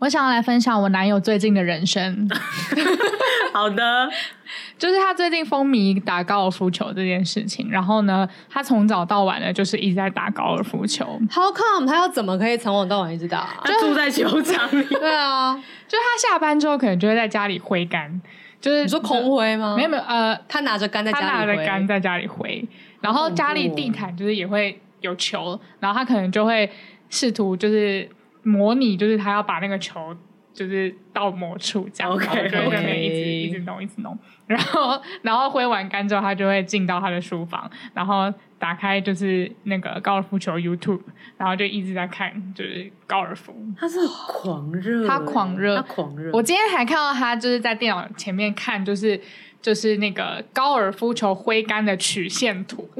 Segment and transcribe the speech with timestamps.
[0.00, 2.28] 我想要来分享我男友最近的人生。
[3.54, 4.10] 好的，
[4.76, 11.18] 就是他最近风靡打高尔夫球这件事情，然后呢，他从早到晚呢，就是一直在打高尔夫球。
[11.30, 11.86] How come？
[11.86, 13.48] 他要怎么可以从早到晚一直打？
[13.64, 14.84] 他住在球场里。
[15.00, 15.54] 对啊，
[15.88, 18.20] 就他下班之后可能就会在家里挥杆，
[18.60, 19.74] 就是你说空挥吗？
[19.74, 22.62] 没有没有，呃，他拿着杆在家里挥，他拿着杆在家里挥，
[23.00, 26.70] 然后家里地毯就是也会有球，然后他可能就会
[27.08, 28.06] 试图就是
[28.46, 30.16] 模拟，就是他要把那个球。
[30.56, 41.02] 就是到某处这样，okay, 然后就在那边一直.一直弄一直弄，然后然后挥完杆之后，他就会进到他的书房，然后打开就是那个高尔夫球 YouTube，
[41.36, 43.54] 然后就一直在看就是高尔夫。
[43.78, 46.30] 他是狂热，他狂热，他狂热。
[46.32, 49.20] 我今天还看到他就是在电脑前面看，就是
[49.66, 52.88] 就是那个高尔夫球挥杆的曲线图。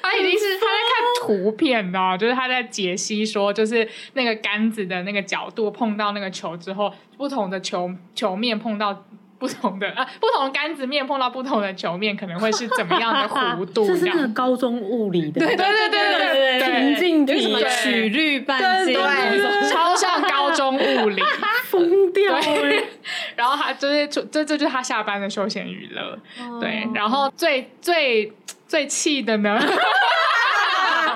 [0.00, 9.04] 他已经是他在看图片的，就是他在解析说，就是那个杆子的那个角度碰到那个球之后，不同的球球面碰到
[9.38, 13.84] 不同的啊，不同的杆子面碰到不同的球面，可能会是怎么样的弧度？
[13.86, 16.00] 这是那个高中物理的，对对对对
[16.32, 21.22] 对对，情境题，什么曲率半径，对，超像高中物理，
[21.70, 22.34] 疯掉。
[23.36, 26.18] 然后他就是这这就是他下班的休闲娱乐，
[26.60, 28.32] 对，然后最最。
[28.68, 29.56] 最气的呢？
[29.58, 29.72] 你刚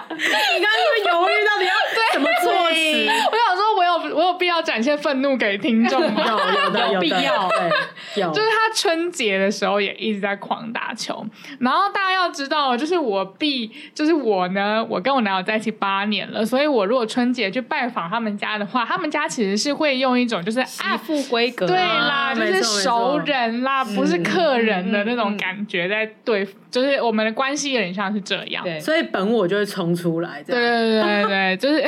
[0.08, 1.75] 刚是犹豫到底要
[2.14, 3.06] 怎么措辞？
[3.30, 3.52] 我想说，我有我有必
[4.62, 6.24] 要展现愤怒给听众吗？
[6.24, 7.48] 有有的有必要。
[7.48, 8.30] 对，有。
[8.30, 11.27] 就是他春节的时候也一直在狂打球，
[11.58, 28.64] 然后大家要知道，就是我必就是我呢，我跟我男友在一起八年了，所以我如果春节去拜访他们家的话，他们家其实是会用一种就是媳妇规格，对啦，就是熟人啦，不是客人的那种感觉在对，就是我们的关系有点像是这样。
[28.64, 30.42] 对，所以本我就会冲出来。
[30.42, 31.84] 对对对对，就是，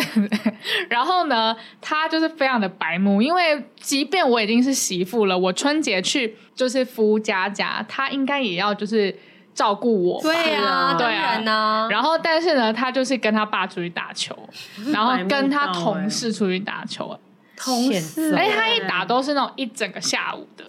[0.90, 9.16] 然后呢，他就是非常的白目，因为即便我已经是媳妇了，我春节去就是夫家家，他应该也要就是
[9.54, 10.20] 照顾我。
[10.20, 11.88] 对啊，对啊。
[11.90, 14.36] 然后，但是呢，他就是跟他爸出去打球，
[14.92, 17.18] 然后跟他同事出去打球。
[17.56, 20.64] 同时，哎，他一打都是那种一整个下午的，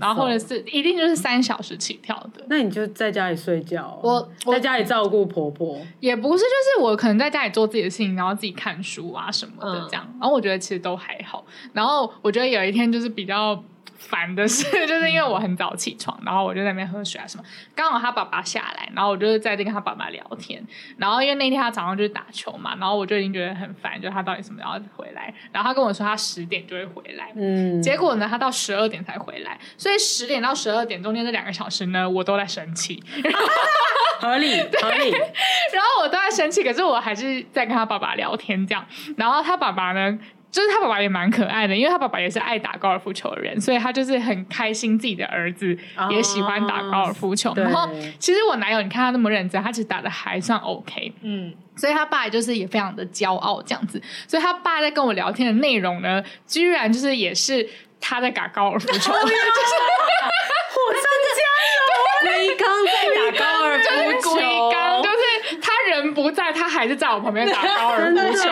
[0.00, 2.44] 然后或者是一定就是三小时起跳的。
[2.48, 10.06] 那你就在家里睡觉，我在家里照顾婆婆，也不是，就是我可能在家里做自己的事情，然后自己看书啊什么的这样。
[10.20, 11.44] 然后我觉得其实都还好。
[11.72, 13.62] 然后我觉得有一天就是比较。
[13.98, 17.44] 烦的是， 就是因为我很早起床，然后我就在那边喝水啊什么。
[17.74, 20.64] 刚好他爸爸下来，然后我就是在这跟他爸爸聊天。
[20.96, 25.34] 然后因为那天他早上就是打球嘛，然后我就已经觉得很烦，就他到底什么时候回来？
[25.52, 33.02] 然后他跟我说他十点就会回来，嗯，结果呢他到十二点才回来，所以十点到十二点中间这两个小时呢，我都在生气，
[34.20, 35.10] 合理 合理。
[35.10, 38.86] 然后我都在生气，可是我还是在跟他爸爸聊天这样。
[39.16, 40.18] 然后他爸爸呢？
[40.50, 45.76] 就是他爸爸也蛮可爱的，因为他爸爸也是爱打高尔夫球的人，所以他就是很开心自己的儿子
[46.10, 47.50] 也喜欢打高尔夫球。
[47.50, 47.88] 哦、然后
[48.18, 54.02] 其实我男友，你看他那么认真，他其实打的还算 OK，嗯，所以他爸就是也非常的骄傲这样子。
[54.26, 57.68] 所以他爸在跟我聊天的内容呢，居然就是也是
[58.00, 61.02] 他在打高尔夫球，就是火上
[61.36, 61.42] 加
[61.76, 61.88] 油，
[62.24, 64.42] 龟缸在打高尔夫球，龟
[64.72, 68.48] 缸就是他人不在，他还是在我旁边打高尔夫球，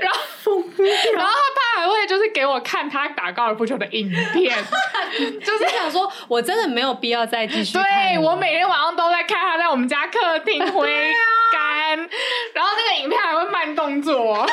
[0.00, 0.18] 然后。
[0.48, 4.56] 然后他爸还会就是给我看他打高尔夫球的影片，
[5.44, 7.74] 就是想说我真的没有必要再继续。
[7.74, 11.12] 对，我每天晚上都在看他在我们家客厅挥
[11.52, 12.08] 杆，啊、
[12.54, 14.46] 然后那个影片还会慢动作，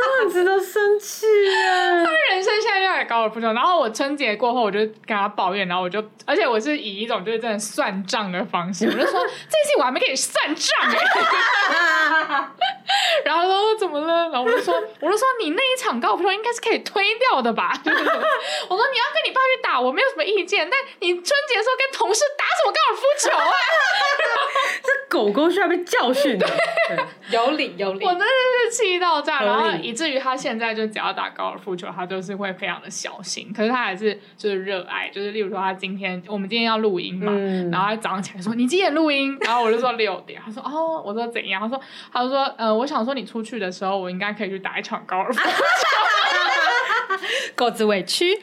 [0.00, 2.04] 真的值得生气啊！
[2.04, 10.98] 他人生现在要打高尔夫球，然后我春节过后我就跟他抱怨，然后我就而且我是以一种就是真的算账的方式， 我就说这次我还没给你算账哎，
[13.24, 14.28] 然后他说怎么了？
[14.30, 17.72] 然后我就说我就说你那一场高尔夫球应该是可以推掉的吧？
[17.84, 23.52] 我说你要跟你爸去打，我没有什么意见，但你春节的时候跟同事打什么高尔夫球啊？
[24.82, 26.46] 这狗狗需要被教训的。
[27.30, 33.52] 有理有理，我真的是气到这样，然后以至于他现在就只要打高尔夫球，他就是会非常的小心。
[33.54, 39.36] 可是他还是就是热爱，就是例如说他今天我们今天要录音嘛，嗯、然后他早上起来说你几点录音？
[39.40, 41.60] 然后我就说六点，他说哦，我说怎样？
[41.60, 41.80] 他说
[42.12, 45.50] 他就说呃，我想说你出去的时候，我应该可以去打一场高尔夫球。
[47.56, 48.38] 狗子委屈，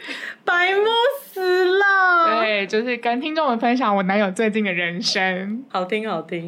[0.45, 0.83] 白目
[1.25, 2.41] 死了。
[2.41, 6.47] 对，就是跟听众们分享我男友最近的人生，好听好听。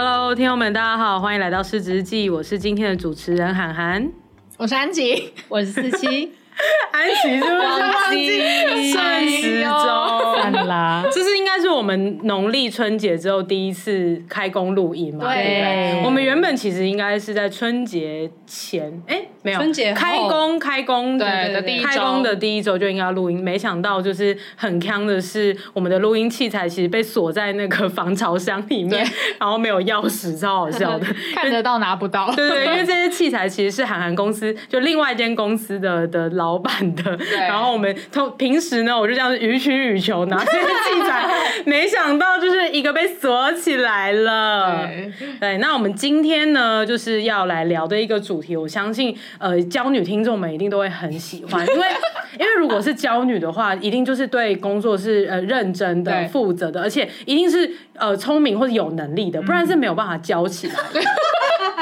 [0.00, 4.08] Hello，听众们，大家好，欢迎来到市值日记，我是今天的主持人涵涵，
[4.56, 6.30] 我是安吉，我是四七。
[6.92, 10.66] 安琪是不是忘记算时钟？
[10.66, 15.24] 啦， 这是应该是我们农历春节之后第一次开工录音嘛？
[15.32, 16.02] 对，对不对？
[16.04, 29.06] 我们原本其实应该是在春节前，哎，没有，春节开工开工对的第一开工的第一周就应该要录音，没想到就是很坑的是，我们的录音器材其实被锁在那个防潮箱里面，
[29.38, 32.32] 然后没有钥匙，超好笑的， 看得到拿不到。
[32.34, 36.47] 对对，因为这些器材其实是韩寒公司就另外一间公司的的老。
[36.48, 41.28] 老板的， 然后我们从平时呢，我就这样子予取予求拿这些器材，
[41.66, 44.86] 没想到就是一个被锁起来了。
[44.86, 51.86] 对，对，那我们今天呢，就是要来聊的一个主题，我相信呃，娇女听众们一定都会很喜欢，因为
[52.40, 60.74] 因为如果是娇女的话，一定就是对工作是呃认真的、负责的，而且一定是呃聪明或者有能力的，不然是没有办法教起来，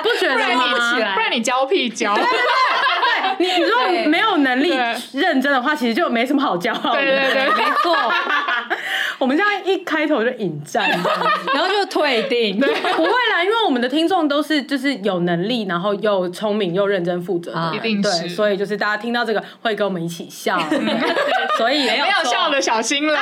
[0.03, 0.75] 不觉得吗？
[1.15, 2.13] 不然你教屁骄。
[3.39, 4.71] 你你如果没有能力
[5.13, 7.01] 认真的话，其实就没什么好骄傲的。
[7.01, 7.97] 对对对，没错。
[9.19, 10.89] 我们这样一开头就引战，
[11.55, 12.61] 然后就退订。
[12.61, 18.29] 对，不会啦，因为我们的听众都是就是有能力，然后又聪明又认真负责的，一定是。
[18.29, 20.59] 所以就是大家听到这个会跟我们一起笑。
[21.57, 23.19] 所以没有笑的小心了。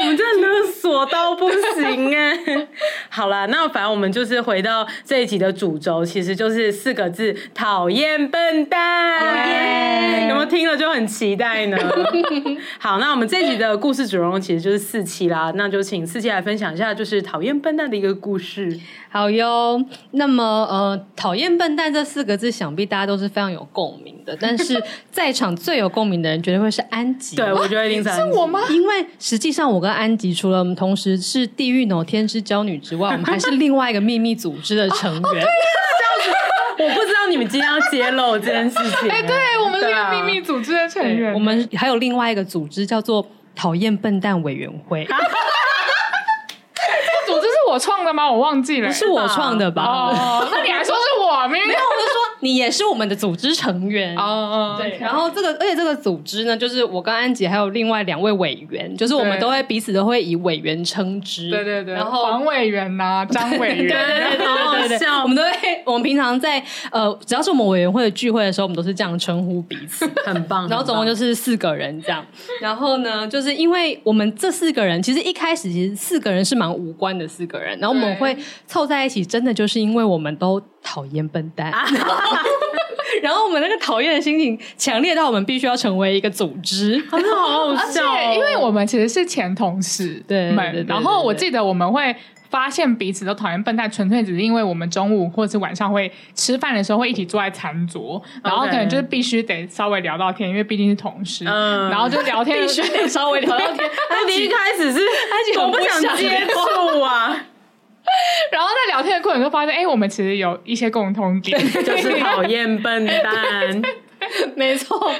[0.00, 2.36] 我们真的勒索到不行哎！
[3.14, 9.46] 好了，那反正我们就是回到这一集的主轴，其实就是四个字：讨厌笨蛋。
[9.46, 10.28] Yeah!
[10.30, 11.76] 有没有听了就很期待呢？
[12.80, 18.80] 好，那我们这一集的故事主人公其实就是四期啦，那就请四期来分享一下，就是讨厌笨蛋的一个故事。
[19.10, 24.34] 好哟，那么呃，讨厌笨蛋这四个字，想必大家都是非常有共鸣的。
[24.40, 27.36] 但是在场最有共鸣的人，绝对会是安吉。
[27.36, 28.08] 对，我觉得一定是。
[28.10, 28.60] 是我吗？
[28.70, 35.20] 因为实际上，我跟安吉除了我们同时是地狱脑天之娇女之外，我们还是另外一个秘密组织的成员。
[35.20, 36.30] 哦哦、对这样子，
[36.84, 39.10] 我不知道你们今天要揭露这件事情。
[39.10, 45.06] 哎，对我们是个秘密组织的成员，我们还有另外一个组织叫做讨厌笨蛋委员会。
[47.24, 48.30] 组织是我创的吗？
[48.30, 49.82] 我忘记了，不是我创的吧？
[49.82, 51.48] 哦，那你还说是我？
[51.48, 51.81] 没有，我就说
[52.42, 54.16] 你也是我们的组织成员。
[54.16, 54.98] 哦哦，对。
[54.98, 61.48] 然后这个，而且这个组织呢，就是我跟安吉还有另外两位委员，就是我们都会彼此都会以委员称之。
[61.50, 61.94] 对对对。
[61.94, 63.78] 然后黄委员呐，张委员。
[63.88, 65.08] 对对对对对。
[65.22, 65.50] 我们都会，
[65.86, 70.68] 我们平常在呃，只要是我们委员会的聚会的时候，我们都是这样称呼彼此，很棒。
[70.68, 72.24] 然后总共就是四个人这样。
[72.60, 77.78] 然后呢，就是因为我们这四个人，其实一开始其实四个人是蛮无关的四个人。
[77.78, 78.36] 然后我们会
[78.66, 81.72] 凑在一起，真的就是因为我们都讨厌笨蛋，
[83.22, 88.34] 然后我们那个讨厌的心情强烈到我们必须要成为一个组织，好像好好笑哦。
[88.34, 90.54] 因为我们其实是前同事，对，
[90.86, 92.14] 然后我记得我们会
[92.50, 103.90] 发现彼此都讨厌笨蛋，纯粹只是因为我们中午或者是晚上会吃饭的时候会一起坐在餐桌，然后可能就是必须得稍微聊到天，因为毕竟是同事，嗯，然后就聊天必须得稍微聊到天。
[104.10, 105.00] 那你一开始是
[105.58, 107.46] 我不想接触啊。
[108.52, 113.82] 然后在聊天的过程中发现，哎，我们其实有一些共同点， 就是讨厌笨蛋。
[114.56, 115.10] 没错，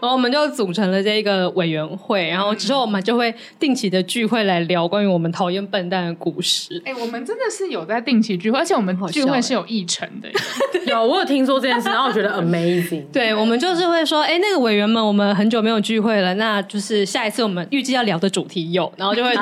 [0.00, 6.80] 然后我们就组成了这个委员会，然后之后我们就会定期的聚会来聊关于我们讨厌笨蛋的故事。
[6.84, 10.28] 哎，我们真的是有在定期聚会，而且我们聚会是有议程的。
[10.86, 13.04] 有，我有听说这件事，然后我觉得 amazing。
[13.12, 19.32] 对，我们就是会说，哎，那个委员们，我们很久没有聚会了，那就是下一次我们预计要聊的主题有，然后就会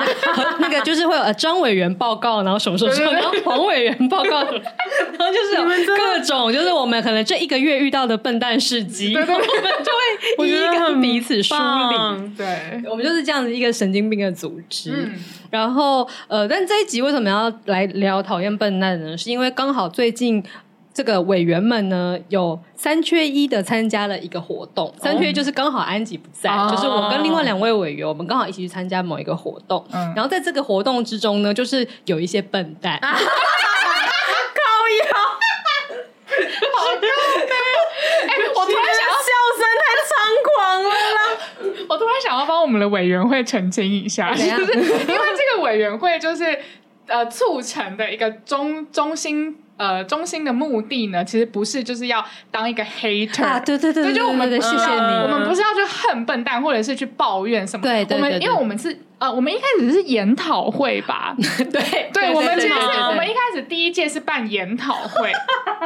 [0.58, 9.09] 那个就是会有呃张委员报告，然后什么什么什么，然后黄委员报告，然后就是各种就是我们可能这一个月遇到的笨蛋事迹。
[9.14, 12.32] 对对对， 我们就会一一跟彼此梳理。
[12.36, 14.90] 对，我们就是这样子一个神经病的组织。
[14.92, 15.14] 嗯、
[15.50, 19.16] 然后，呃，但这一集为什么要来聊讨厌笨蛋呢？
[19.16, 20.42] 是因为刚好最近
[20.92, 24.88] 这个委员们呢有三缺一的参加了一个活动。
[24.88, 29.84] 哦、三缺一就是刚好安吉不在，哦、就是我跟另外两位委员，我们刚好一起去参加某一个活动。
[29.92, 33.00] 嗯、然后在这个活动之中呢，就是有一些笨蛋。
[40.60, 40.78] 啊
[41.88, 46.58] 我突然想要帮我们的委员会澄清一下，就是因为这个委员会就是
[47.06, 58.98] 呃促成的一个中中心呃中心的目的呢，其实不是就是要当一个 hater 啊，对对对对，就我们谢谢你，我们不是要去恨笨蛋，或者是去抱怨什么，对对对，我们因为我们是。
[59.20, 61.36] 呃，我们一开始是研讨会吧？
[61.70, 65.30] 对，对，我们其实是我们一开始第一届是办研讨会。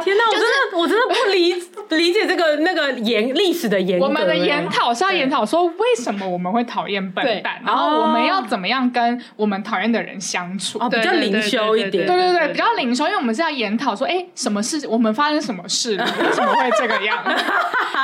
[0.01, 1.53] 天哪，我真的我真的不理
[1.89, 3.99] 理解这个那个研历史的研。
[3.99, 12.05] 我们的研讨是要研讨说为什么我们会讨厌笨蛋，然后我们要怎么样跟我们讨厌的人相处，哦比较灵修一点。
[12.05, 14.87] 对对对，比较灵修，因为我们是要研讨说，哎，什么事？
[14.87, 16.05] 我们发生什么事了？
[16.23, 17.17] 为什么会这个样？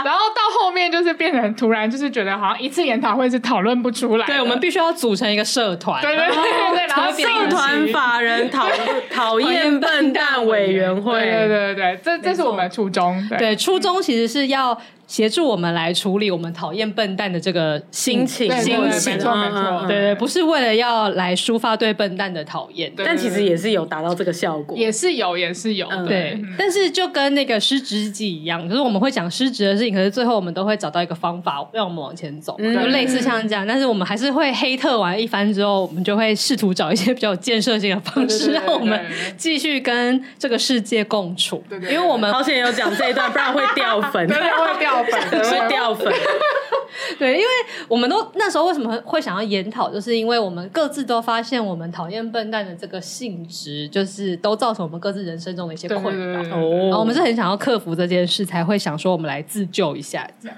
[0.03, 4.25] 然后到后面就是变成突然就是觉得好像一次研讨会是讨论不出来。
[4.25, 6.01] 对，我们必须要组成一个社团。
[6.01, 6.35] 对对对
[6.75, 8.67] 对，然后社团法人讨
[9.13, 13.23] 讨厌笨蛋委员会，对对对对，这这是我们的初衷。
[13.37, 14.77] 对，初衷其实是要。
[15.11, 26.39] 协助我们来处理我们讨厌笨蛋的这个心情，心情，没错没错，对对，不是为了要来抒发对笨蛋的讨厌，但其实也是有达到这个效果，也是有，也是有，对。
[26.57, 33.67] 但是就跟那个失职记一样，就是我们会讲失职的事情，可是最后我们都会找到一个方法让我们往前走，就类似像这样。
[33.67, 38.97] 但是我们还是会黑特完一番之后，我们就会试图找一些比较有建设性的方式，让我们
[39.35, 41.61] 继续跟这个世界共处。
[41.67, 45.00] 对对因为我们 好险有讲这一段，不然会掉粉，对，会掉。
[45.03, 46.11] 会掉粉，
[47.17, 47.45] 对，因为
[47.87, 56.55] 我们都那时候为什么会想要研讨，就是因为我们各自都发现我们讨厌笨蛋的这个性质，就是都造成我们各自人生中的一些困扰。
[56.55, 60.57] 哦，然后我们是很想要克服这件事，才会想说我们来自救一下，这 样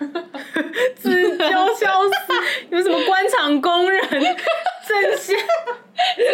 [0.95, 2.33] 自救笑死，
[2.71, 4.01] 有什么官场工人？
[4.85, 5.37] 阵线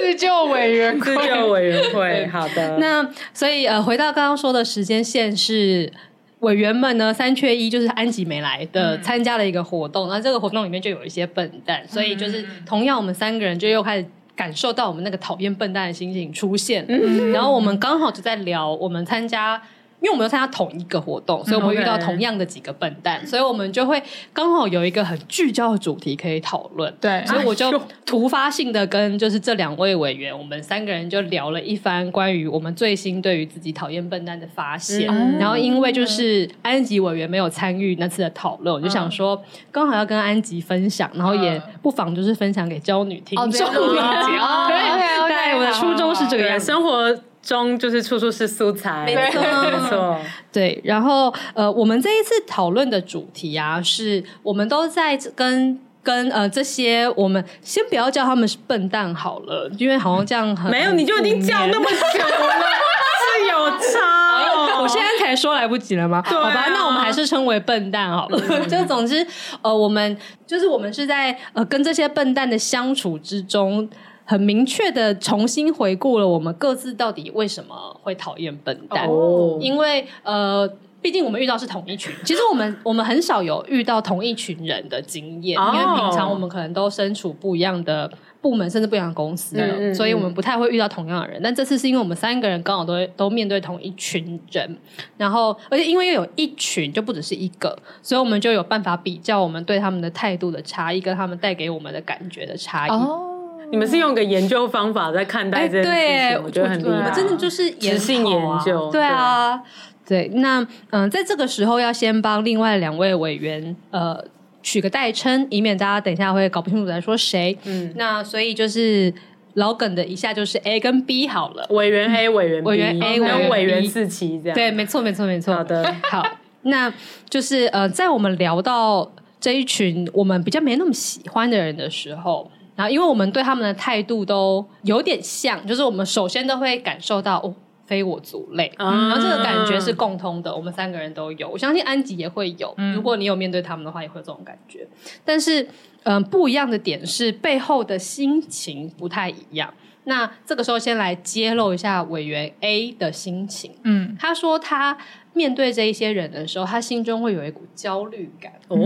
[0.01, 2.77] 自救委员会，自救委员会，好的。
[2.79, 5.91] 那所以呃，回到刚刚说的时间线是。
[6.39, 14.05] 委员们呢，三缺一，就是安吉没来的，参加了一个活动，那、嗯、这个活动里面就有一些笨蛋，所以就是同样我们三个人就又开始
[14.35, 19.61] 感受到我们那个讨厌笨蛋的心情出现，嗯、然后我们刚好就在聊我们参加。
[20.01, 24.01] 因为我们要参加同一个活动，所以我们会遇到同样的几个笨蛋，嗯 okay、所以我们就会
[24.31, 26.93] 刚好有一个很聚焦的主题可以讨论。
[27.01, 35.09] 对，所以我就突发性的跟就是这两位委员，我们三个人就聊了一番关于我们最新对于自己讨厌笨蛋的发现。
[35.09, 39.41] 嗯、然后因为就是安吉委员没有参与那次的讨论，我就想说
[39.71, 43.67] 刚好要跟安吉分享，然后也不妨就是分享给娇女听众。
[43.67, 44.79] 哦，对
[45.27, 47.13] 对，我的初衷是这个样，生活。
[47.41, 50.19] 中就是处处是素材，没错，没错。
[50.51, 62.53] 对，然后呃，我们这一次讨论的主题啊，是我们都在跟跟呃这些，我们先不要叫他们是笨蛋好了，因为好像这样很没有，你就已经叫那么久了，
[63.39, 64.81] 是有差哦。
[64.81, 66.21] 我现在才说来不及了吗？
[66.25, 68.39] 啊、好吧，那我们还是称为笨蛋好了。
[68.67, 69.25] 就总之，
[69.61, 73.89] 呃，我们就是我们是在呃跟这些笨蛋的相处之中。
[74.29, 79.59] 很明确的重新回顾了我们各自到底为什么会讨厌笨蛋，oh.
[79.59, 80.71] 因为呃，
[81.01, 85.73] 毕竟我们遇到是同一群，其实我们 我们很少有遇到同一群人的经验，oh.
[85.73, 88.07] 因为平常我们可能都身处不一样的
[88.39, 89.57] 部门，甚至不一样的公司
[89.95, 91.41] 所以我们不太会遇到同样的人。
[91.43, 94.77] 但这次是因为我们三个人刚好都 都面对同一群人，
[95.17, 102.91] 然后而且因为又有一群，就不只是一个，所以我们就有办法比较我们对他们的态度的差异，跟他们带给我们的感觉的差异。
[102.91, 103.38] Oh.
[103.71, 106.89] 你们是用个研究方法在看待这件事情，我觉得很厉害。
[106.89, 109.63] 我们真的就是研究，对啊，对。
[110.09, 110.59] 对那
[110.89, 114.19] 嗯、呃，在这个时候要先帮另外两位委员呃
[114.63, 117.55] 取个代称，以免大家等一下会搞不清楚在说谁。
[117.65, 119.13] 嗯，那所以就是
[119.53, 124.55] 老梗的一下就是 A 跟 B 好了，委员 A 委员 B，委员 A 跟委员四期这样。
[124.55, 125.53] 对，没错，没错，没错。
[125.53, 126.25] 好的，好，
[126.63, 126.91] 那
[127.29, 132.49] 就是呃，在我们聊到这一群我们比较没那么喜欢的人的时候。
[132.79, 137.53] 然后，因为我们对他们的态度都有点像，就是我们首先都会感受到哦，
[137.85, 141.49] 非我族类，嗯、然后这个感觉是共通的，我们三个人都有。
[141.49, 144.87] 我相信安吉也会有，嗯、如果你有面对他们的话，也会有这种感觉。
[145.25, 145.61] 但是，
[146.03, 149.73] 嗯、呃，不一样的点是背后的心情不太一样。
[150.05, 153.73] 那这个时候，先来揭露一下委员 A 的心情。
[153.83, 154.97] 嗯，他说他。
[155.39, 158.77] 面对这一些人的时候，他心中会有一股焦虑感哦，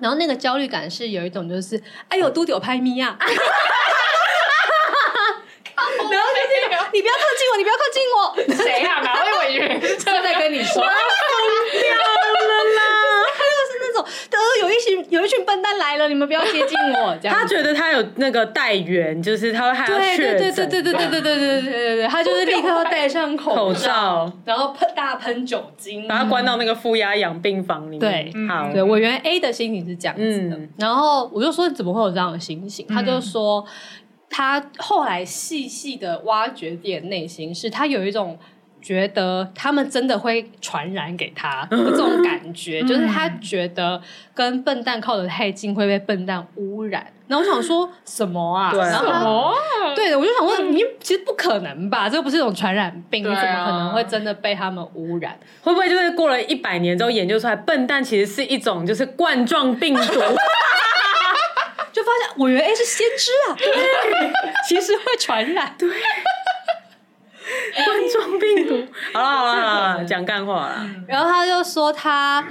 [0.00, 3.30] 然后那个焦虑感是有一种就是，哎呦，都丢拍咪呀， 然
[5.86, 8.18] 后就是你不要靠近我，你不要靠近我，
[8.64, 9.00] 谁啊？
[9.00, 9.80] 哪位委员？
[9.96, 10.82] 正在跟你说？
[14.60, 17.16] 有一群有一群笨蛋来了，你们不要接近我。
[17.20, 20.38] 这样，他觉得他有那个带源，就是他会还要确诊。
[20.38, 28.00] 对对对对对对对对对对对对，他就是立刻要戴上口罩，然后喷大喷酒精，把他关到那个负压氧病房里面。
[28.00, 30.58] 对，好，对，委员 A 的心情是这样子的。
[30.78, 32.86] 然后我就说，怎么会有这样的心情？
[32.86, 33.64] 他就说，
[34.28, 38.38] 他后来细细的挖掘自己的内心，是他有一种
[38.82, 44.00] 觉得他们真的会传染给他 的这种感觉，嗯、就是他觉得
[44.34, 47.06] 跟笨蛋靠得太近会被笨蛋污染。
[47.28, 48.70] 然后我想说什么啊？
[48.70, 49.54] 对啊，什么？
[49.96, 52.06] 对的，我就想问你，其实不可能吧？
[52.08, 55.38] 这个不是一种传染病，你、啊、怎么可能会真的被他们污染？
[55.62, 60.02] 会不会就是过了一百年之后研究出来，笨蛋其实是一种就是冠状病毒？
[61.92, 63.56] 就发现我原来哎是先知啊，
[64.66, 65.88] 其实会传染，对。
[67.84, 70.86] 冠状病毒，好了好了好了， 讲干话了。
[71.08, 72.44] 然后他就说他。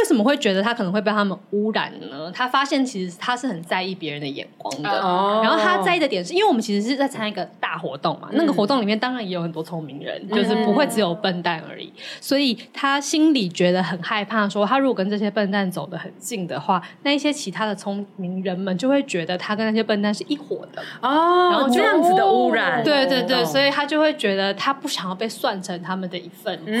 [0.00, 2.32] 为什么会觉得他可能会被他们污染呢？
[2.34, 5.44] 他发现其实他是很在意别人的眼光的，oh.
[5.44, 20.82] 然后他在意的点是因为我们其实是在参加一个大活动嘛，嗯、那个活动里面当然也有很多聪明人，嗯、就是不会只有笨蛋而已，所以他心里觉得很害怕，说他如果跟这些笨蛋走得很近的话，那一些其他的聪明人们就会觉得他跟那些笨蛋是一伙的。
[21.02, 26.80] 哦，oh, 然后这样子的污染，对对对，所以他就会觉得他不想要被算成他们的一份，嗯，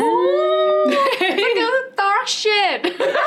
[1.20, 3.09] 这个 dark shit。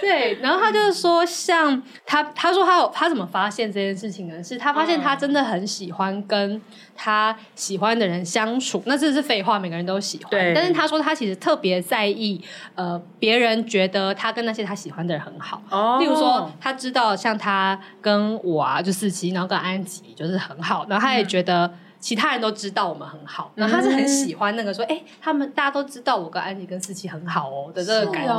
[0.00, 4.42] 对，然后他就是说，像他，他说他有他怎么发现这件事情呢？
[4.42, 6.62] 是他发现他真的很喜欢跟
[6.94, 8.82] 他喜欢的人相处。
[8.86, 10.30] 那这是废话，每个人都喜欢。
[10.30, 12.40] 对，但是他说他其实特别在意，
[12.74, 15.60] 呃，别人觉得他跟那些他喜欢的人很好。
[15.68, 21.66] 哦，例如说，他知道像他跟我啊，就四七，然后跟安吉就是很好，然后他也觉得。
[21.66, 28.32] 嗯其他人都知道我们很好，然后他是很喜欢那个说，哎、欸，他们大家都知道我跟安妮跟思琪很好哦的这个感觉，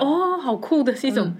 [0.00, 1.32] 哦，好酷的是一种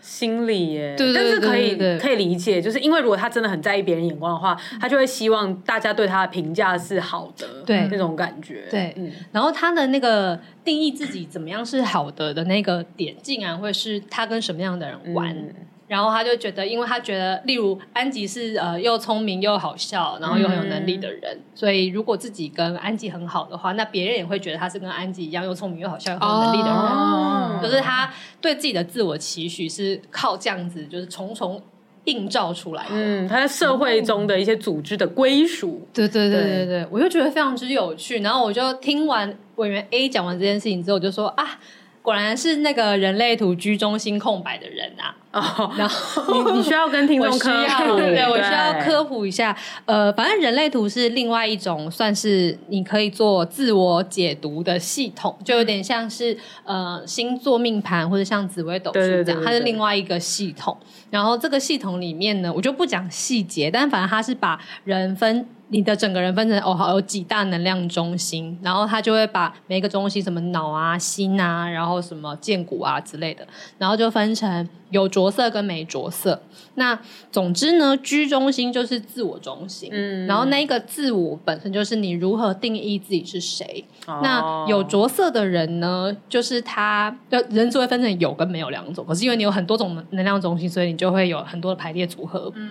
[0.00, 7.86] 心理耶，对，但是可以可以理解，就是因为如果他真的很在意别人眼光的话，他就会希望大家对他的评价是好的，对。
[7.90, 15.30] 那种感觉，对，嗯，然后他的那个定义自己怎么样是好的的那个点，竟然会是他跟什么样的人玩。
[15.30, 15.54] 嗯
[15.90, 26.76] 然后他就觉得，因为他觉得，例如安吉是呃又聪明又好笑，然后又很有能力的人，嗯、所以如果自己跟安吉很好的话，那别人也会觉得他是跟安吉一样又聪明又好笑又很有能力的人。
[26.76, 28.08] 哦、就是他
[28.40, 31.60] 对自己的自我期许是靠这样子，就是重重
[32.04, 32.90] 映照出来的。
[32.92, 35.88] 嗯，他在社会中的一些组织的归属。
[35.92, 38.20] 对对对对对，我就觉得非常之有趣。
[38.20, 41.58] 然后我就听完委员 A 讲完这件事情之后，我就说啊。
[42.02, 45.14] 果然是那个人类图居中心空白的人啊！
[45.32, 47.50] 哦，然后你你需要跟听众科
[47.86, 49.56] 普， 对，对我需要科普一下。
[49.84, 60.76] 呃，反正人类图是另外一种，算是你可以做自我解读的系统，就有点像是呃星座命盘或者像紫微斗数这样，对对对对对，它是另外一个系统。
[61.10, 65.46] 然后这个系统里面呢，我就不讲细节，但反正它是把人分。
[65.72, 73.46] 你的整个人分成哦，好有几大能量中心，然后他就会把每一个中心，什么脑啊、心啊，然后什么剑骨啊之类的，
[73.78, 76.42] 然后就分成有着色跟没着色。
[76.74, 76.98] 那
[77.30, 83.84] 总之呢，居中心就是自我中心，嗯，然后那个自我本身就是你如何定义自己是谁。
[84.06, 87.16] 哦、那有着色的人呢，就是他，
[87.50, 92.70] 人只会分成有跟没有两种，可是因为你有很多种能量中心，所以你就会有很多的排列组合，嗯。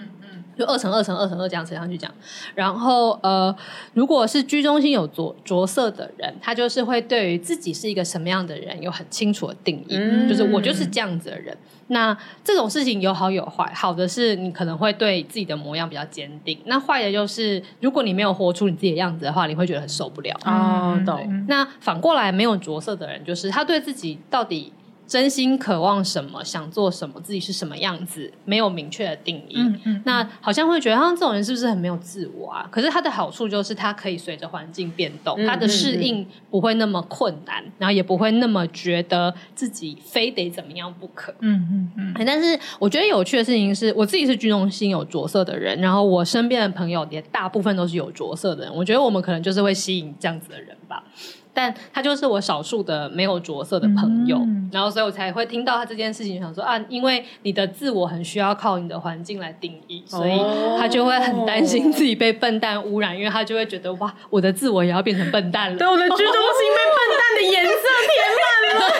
[0.60, 2.12] 嗯就二乘二乘二乘二这样乘上去讲，
[2.54, 3.56] 然后呃，
[3.94, 11.58] 如果是居中心有着着色的人，他就是会对于自己是一个什么样的人有很清楚的定义，嗯、就是我就是这样子的人。
[11.88, 20.38] 那这种事情有好有坏，好的是你可能会对自己的模样比较坚定，那坏的就是如果你没有活出你自己的样子的话，你会觉得很受不了。
[20.44, 21.46] 哦，懂。
[21.48, 24.74] 那反过来没有着色的人，就是他对自己到底。
[25.10, 29.56] 真心渴望什么，想做什么，自己是什么样子，没有明确的定义。
[29.56, 32.68] 嗯嗯、那好像会觉得，像这种人是不是很没有自我啊？
[32.70, 41.34] 可是他的好处就是，他可以随着环境变动，嗯、他的适应不会那么困难，嗯、然后也不会那么觉得自己非得怎么样不可。
[41.40, 41.68] 嗯
[41.98, 42.24] 嗯嗯。
[42.24, 48.76] 但是我觉得有趣的事情是，我自己是居中心有着色的人，然后我身边的朋友也大部分都是有着色的人。
[48.76, 51.04] 我觉得我们可能就是会吸引这样子的人吧。
[51.54, 60.40] 但他就是我少数的没有着色的朋友，嗯、然后所以我才会听到他这件事情，想说啊，因为你的自我很需要靠你的环境来定义，所以
[60.78, 68.94] 他就会很担心自己被笨蛋污染，因为他就会觉得哇，我的自我也要变成笨蛋了，对，我的居中心被笨蛋的颜色填满了。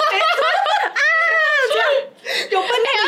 [2.52, 2.99] 有笨蛋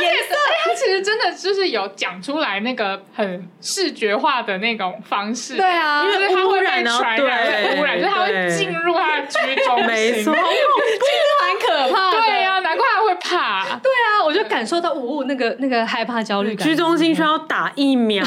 [0.63, 11.05] 他其实真的就是有讲出来那个很视觉化的那种方式，对啊，就是他会被传染，污染，就是他会进入他的居中心，没错，好恐怖，
[11.41, 18.23] 蛮可怕，对啊，难怪他会怕，对啊，我就感受到，呜，那个那个害怕焦虑感，居中心需要打疫苗，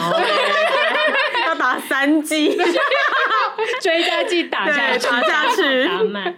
[1.47, 2.57] 要打三剂，
[3.81, 6.35] 追加剂打下去，打下去，打满，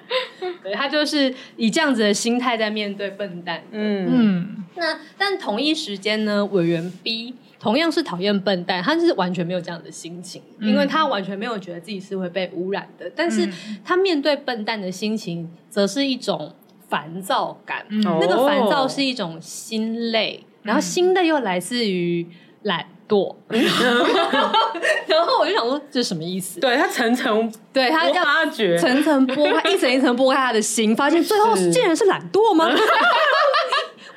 [0.66, 4.64] 对，他就是以这样子的心态在面对笨蛋，嗯嗯。
[4.74, 13.08] 那但同一时间呢，委员 B 同样是讨厌笨蛋，他是完全没有这样的心情，嗯、因为他完全没有觉得自己是会被污染的。
[13.14, 13.48] 但是
[13.84, 16.52] 他面对笨蛋的心情，则是一种
[16.88, 17.86] 烦躁感。
[17.88, 22.26] 嗯、那个烦躁是一种心累，嗯、然后心累又来自于
[22.62, 23.34] 懒惰。
[23.48, 23.62] 嗯、
[25.06, 26.60] 然后我就想说，这是什么意思？
[26.60, 32.68] 对他层层，对他要发掘层层剥开， 一层一层剥开他的心，发现最后竟然是懒惰吗？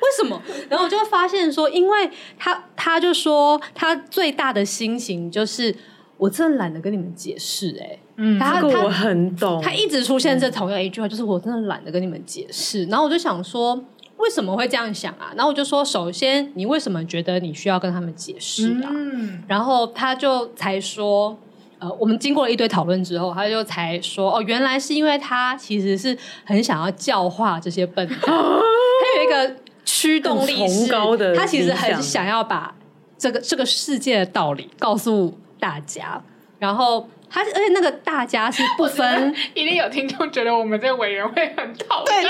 [0.02, 0.40] 为什么？
[0.68, 5.74] 然后我就发现说，因为他他就说他最大的心情就是，
[6.16, 12.84] 我真的懒得跟你们解释、欸，哎，嗯，他这个我很懂，他一直出现这同样一句话，就是我真的懒得跟你们解释。
[12.86, 13.78] 然后我就想说，
[14.20, 15.32] 为什么会这样想啊？
[15.34, 18.90] 然后我就说，首先，你为什么觉得你需要跟他们解释啊？
[18.90, 21.38] 嗯，然后他就才说，
[21.78, 29.56] 呃，我们经过了一堆讨论之后，他就才说，哦，原来是因为他其实是很想要教化这些笨蛋， 他有一个。
[29.82, 30.86] 驱动力是，
[31.34, 32.72] 他其实很想要把
[33.18, 36.22] 这个这个世界的道理告诉大家，
[36.60, 42.24] 然后他而且那个大家是不分，一定有听众觉得我们这个委员会很讨厌。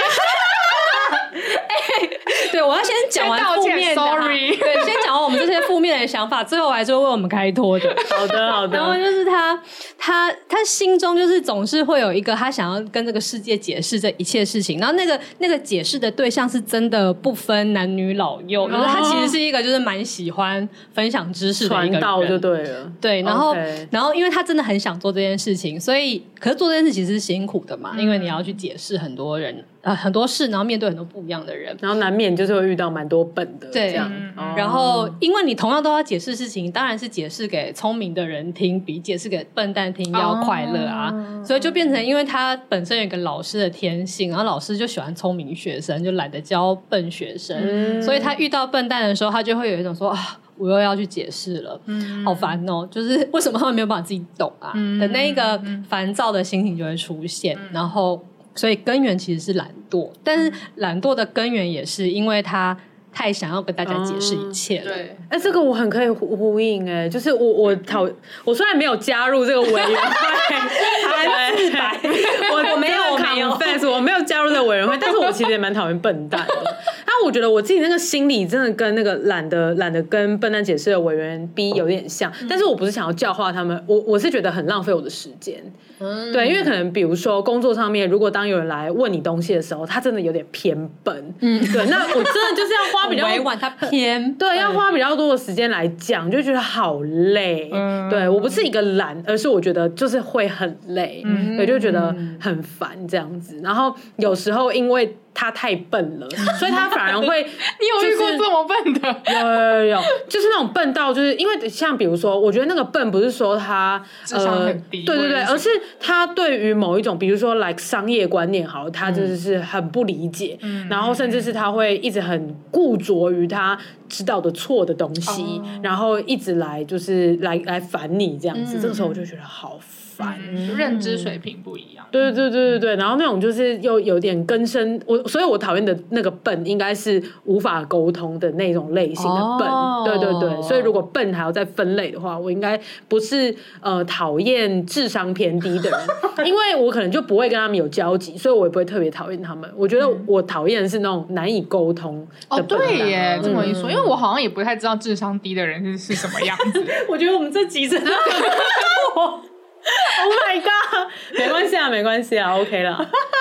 [1.11, 2.11] 欸、
[2.53, 7.95] 对，我要先讲完负面的，sorry，对，先讲完我们这些负面的想法，最后还是会为我们开脱的。
[8.11, 8.77] 好的，好的。
[8.77, 9.61] 然后就是他，
[9.99, 22.91] 他，他心中就是总是会有一个他想要跟这个世界解释这一切事情，然后那个那个解释的对象是真的不分男女老幼，然后他其实是一个就是蛮喜欢分享知识的一个人，传道就对了。
[23.01, 23.55] 对，然后
[23.91, 29.65] 然后因为他真的很想做这件事情，所以可是做这件事其实是辛苦的嘛，嗯、因为你要去解释很多人。
[29.83, 34.13] 呃，很多事，然后面对很多不一样的人，然后难免就是会遇到蛮多笨的，对，这样。
[34.37, 41.11] 嗯、然后，因为你同样都要解释事情，当然是解释给聪明的人听，比解释给笨蛋听要快乐啊。
[41.11, 54.73] 哦、所以就变成，因为他本身有一个老师的天性，然后老师就喜欢聪明学生，就懒得教笨学生，嗯、所以他遇到笨蛋的时候，他就会有一种说啊，我又要去解释了，嗯、好烦哦，就是为什么他们没有办法自己懂啊？
[54.75, 58.25] 嗯、的那一个烦躁的心情就会出现，嗯、然后。
[58.57, 62.77] 所以根源其实是懒惰，但是懒惰的根源也是因为他
[63.13, 64.87] 太想要跟大家解释一切了。
[64.87, 68.07] 嗯、对，哎，这个我很可以呼应哎，就是我我讨
[68.45, 71.97] 我虽然没有加入这个委员会， 还自白，
[72.53, 76.77] 我我没有我没有，我没有加入这个委员会，但是我其实也蛮讨厌笨蛋的。
[77.21, 85.63] 但我觉得我自己那个心理真的跟那个懒得懒得跟笨蛋解释的委员 B 有点像，但是我不是想要教化他们，我我是觉得很浪费我的时间。
[86.01, 97.71] 嗯，对，因为可能比如说工作上面，如果当有人来问你东西的时候，他真的有点偏笨，嗯，对，那我真的就是要花比较 委婉，他偏对，要花比较多的时间来讲，就觉得好累。
[97.73, 103.61] 嗯，对我不是一个懒，而是我觉得就是会很累，嗯，对，就觉得很烦这样子。
[103.63, 105.17] 然后有时候因为。
[105.33, 107.43] 他太笨了，所以他反而会。
[107.81, 109.17] 你有遇过这么笨的？
[109.33, 128.81] 有有有，就是那种笨到，就是因为像比如说，我觉得那个笨不是说他智商很低，对对对，而是他对于某一种，比如说 like 商业观念，好，他就是很不理解，然后甚至是他会一直很固着于他知道的错的东西，然后一直来就是来来烦你这样子。
[128.81, 130.00] 这个时候我就觉得好烦。
[130.21, 149.71] 嗯、认知水平不一样，对对对对对，然后那种就是又有点根深我，所以我讨厌的那个笨，应该是无法沟通的那种类型的笨，哦、对对对，所以如果笨还要再分类的话，我应该不是呃讨厌智商偏低的人，因为我可能就不会跟他们有交集，所以我也不会特别讨厌他们。
[149.77, 152.79] 我觉得我讨厌的是那种难以沟通的笨。
[152.79, 156.85] 哦，对耶，这么一说，嗯、因为我好像也不太知道智商低的人是是什么样子。
[157.09, 158.11] 我觉得我们这集真的。
[159.83, 161.11] Oh my god！
[161.39, 162.99] 没关系啊，没关系啊，OK 啦。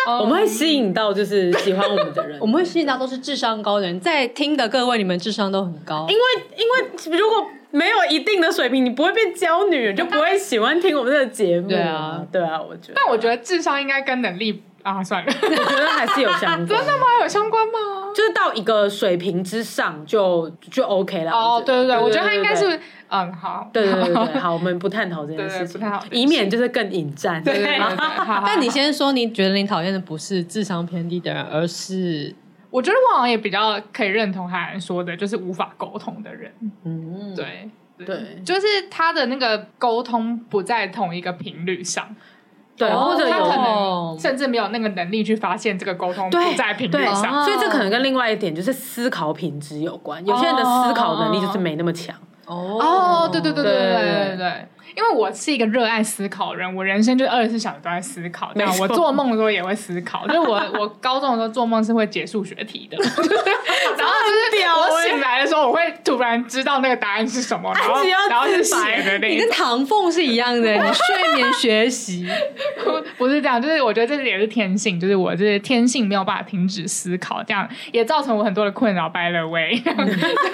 [0.07, 6.07] Um, 我们会吸引到就是喜欢我们的人， 我们会吸引到都是智商高的人，在听的各位，你们智商都很高。
[6.09, 6.23] 因为
[6.55, 11.67] 因为如果没有一定的水平，你不会变娇女，就不会喜欢听我们这个节目。
[11.67, 12.93] 对啊，对啊，我觉得。
[12.95, 16.67] 但我觉得智商应该跟能力啊，算了， 我觉得还是有相关。
[16.67, 17.05] 真的吗？
[17.21, 18.11] 有相关吗？
[18.15, 21.31] 就是到一个水平之上就就 OK 了。
[21.31, 22.79] 哦，对对对，我觉得他应该是。
[23.09, 27.43] 嗯，好， 对对对对，好，我们不探讨这件事情，以免就是更引战。
[27.43, 27.79] 对，
[28.45, 32.33] 但你先说，你觉得你讨厌的不是智商偏低的人，而是
[32.69, 36.51] 我觉得我好像也比较可以认同韩寒说的，就是无法沟通的人。
[36.85, 37.69] 嗯，对
[38.05, 42.15] 对，就是他的那个沟通不在同一个频率上，
[42.77, 50.23] 对，或者他可能甚至没有那个能力去发现这个沟通不在频率上，所以这可能跟另外一点就是思考品质有关。
[50.25, 52.15] 有些人的思考能力就是没那么强。
[52.49, 58.51] 哦对对对对对对对因为我是一个热爱思考人，我人生就二十四小时都在思考。
[58.53, 60.27] 这样，我做梦的时候也会思考。
[60.27, 62.97] 就是我，我高中的时候做梦是会解数学题的。
[63.01, 69.27] 然后就是我醒来的时候，我会突然知道那个答案是什么，然后然后是写的那。
[69.27, 72.27] 你跟唐凤是一样的， 你睡眠学习
[72.83, 79.09] 不不是这样，就是我觉得这也是天性，就是我就是天性没有办法停止思考，这样也造成我很多的困扰。
[79.09, 79.81] By the way，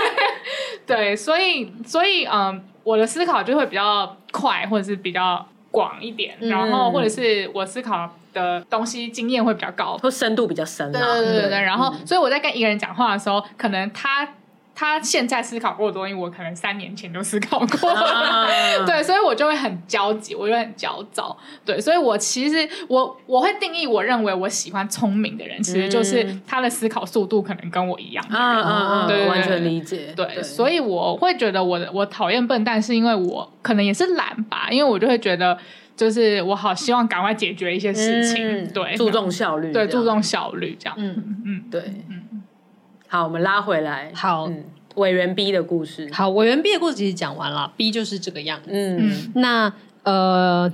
[0.86, 2.64] 对，所以所以嗯。
[2.86, 10.90] 我的思考就会比较快，或者是比较广一点，嗯、然后或者是我思考的东西经验会比较高，或深度比较深。
[10.94, 14.26] 对对对对，对然后，嗯、所以我在跟一个人讲话的时候，可能他。
[14.76, 17.94] 他现在思考过的东西，我可能三年前就思考过。
[17.94, 18.48] 了，啊、
[18.86, 30.44] 对，所以我就会很焦急，我就会很焦躁，对，所以我其实我我会定义，我认为我喜欢聪明的人，其实就是他的思考速度可能跟我一样，嗯嗯嗯，对，完全理解，对，对。
[30.44, 35.58] 所以我会觉得我的我讨厌笨蛋，是因为我可能也是懒吧，因为我就会觉得，
[35.96, 42.35] 就是我好希望赶快解决一些事情，嗯、对，注重效率，对，注重效率这样，嗯嗯，对，嗯。
[43.08, 44.12] 好，我们拉回来。
[44.14, 44.50] 好，
[44.96, 46.10] 委员 B 的故事。
[46.12, 48.70] 好，委员 B 的故事其实讲完了，B 就是这个样子。
[48.72, 49.72] 嗯，那
[50.04, 50.72] 呃，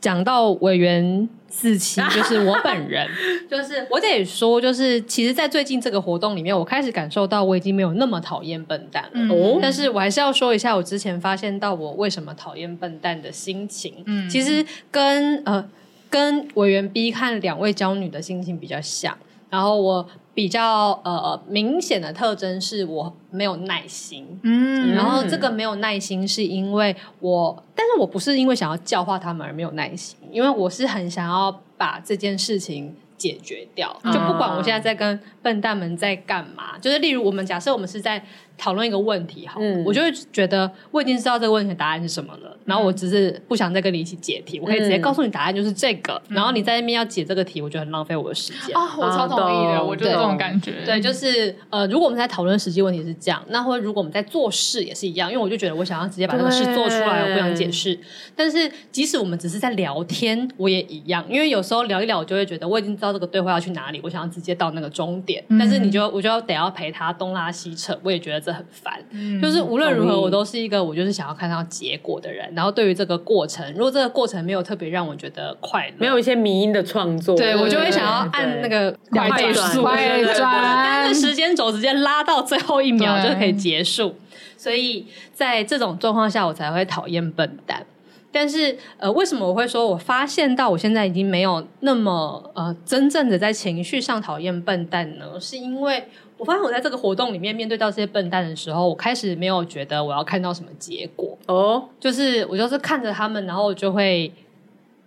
[0.00, 3.08] 讲到委员四七， 就是我本人，
[3.50, 9.34] 就是我得说，就是其实，在最近这个活动里面，我开始感受到我已经没有那么讨厌笨蛋了。
[9.34, 14.02] 哦，但是我还是要说一下，我之前发现到我为什么讨厌笨蛋的心情。
[14.06, 15.64] 嗯，其实跟呃
[16.10, 19.16] 跟委员 B 看两位娇女的心情比较像。
[19.50, 38.24] 然后我比较呃明显的特征是我没有耐心，嗯，然后这个没有耐心是因为我，但是我不是因为想要教化他们而没有耐心，因为我是很想要把这件事情解决掉，就不管我现在在跟笨蛋们在干嘛，就是例如我们假设我们是在。
[38.56, 48.76] 讨论一个问题，好，嗯、我就会觉得我已经知道这个问题的答案是什么了，然后我只是不想再跟你一起解题，嗯、我可以直接告诉你答案就是这个，嗯、然后你在那边要解这个题，我觉得很浪费我的时间。
[48.76, 50.84] 啊，我超同意的，我就这种感觉。
[50.84, 57.98] 对，就是呃，如果我们在讨论实际问题是这样，那或者如果我们在做事也是一样，因为我就觉得我想要直接把这个事做出来，我不想解释。
[58.36, 69.02] 但是即使我们只是在聊天，我也一样，因为有时候聊一聊，我就会觉得我已经知道这个对话要去哪里，我想要直接到那个终点，嗯、但是你就我就要得要陪他东拉西扯，我也觉得这很烦。
[69.40, 72.52] 就是无论如何，我都是一个我就是想要看到结果的人。
[72.54, 84.14] 然后对于这个过程，如果这个过程没有特别让我觉得快乐，没有一些迷因的创作，对我就会想要按那个快转，快转，但是时间轴直接拉到最后一秒就可以结束。
[84.56, 87.86] 所以在这种状况下，我才会讨厌笨蛋。
[88.30, 95.38] 但是呃，为什么我会说我发现到我现在已经没有那么呃真正的在情绪上讨厌笨蛋呢？
[95.40, 96.04] 是因为。
[96.44, 101.38] 我发现我在这个活动里面面对到这些笨蛋的时候，我开始没有觉得我要看到什么结果。
[101.46, 104.30] 哦，就是我就是看着他们，然后就会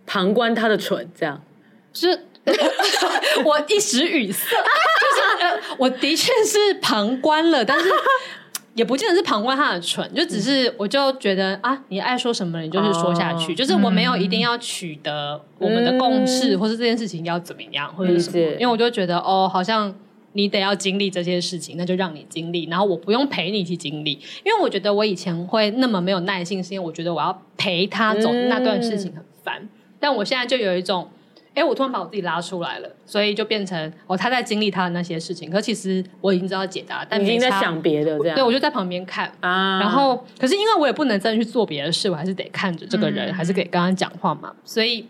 [0.07, 1.39] 旁观他的蠢，这样，
[1.93, 2.07] 是
[3.45, 7.87] 我一时语塞， 就是呃，我的确是旁观了，但是
[8.73, 19.93] 也不见得是旁观他的蠢，就只是我就觉得啊，你爱说什么你就是说下去，哦、就是我没有一定要取得我们的共识，嗯、或是这件事情要怎么样，或者是什么，是因为我就觉得哦，好像。
[20.33, 24.11] 你得要经历这些事情，那就让你经历，然后我不用陪你去经历，
[24.43, 29.61] 因为我觉得我以前会那么没有耐心，是因为我觉得我要陪他走那段事情很烦。
[29.61, 31.09] 嗯、但我现在就有一种，
[31.55, 38.35] 哎，我突然把我自己拉出来了，所以就变成哦，他在经历他的那些事情，可其实我已经知道解答，但已经在想别的这样。
[38.35, 45.07] 对，我就在旁边看啊，然后可是因为我也不能真的去做别的事，我还是得看着这个人，嗯、还是得跟他讲话嘛，所以。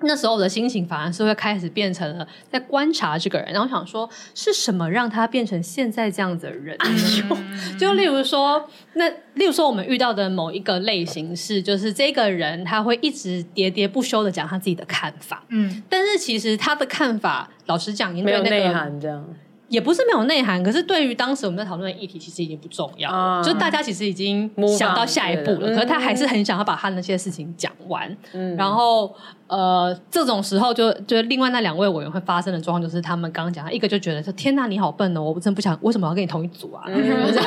[0.00, 6.76] 那时候我的心情反而是会开始变成了在观察这个人，然后想说是什么让他变成现在这样子的人？
[6.78, 6.88] 哎
[7.28, 7.36] 呦，
[7.78, 19.24] 就例如说，那例如说我们遇到的某一个类型是，就是这个人他会一直喋喋不休的讲他自己的看法，嗯，但是其实他的看法，老实讲，因为那个、没有内涵这样。
[19.68, 23.42] 也不是没有内涵，可是对于当时我们在讨论的议题，其实已经不重要了。
[23.42, 28.16] Uh, 就大家其实已经想到下一步了，可是他还是很想要把他那些事情讲完。
[28.32, 29.14] 嗯、然后，
[29.48, 37.02] 呃，这种时候就就另外那两位委员会发生的状况，就是他们刚刚讲，一个就觉得说：“天呐，你好笨哦，我真不想，为什么要跟你同一组啊？”嗯、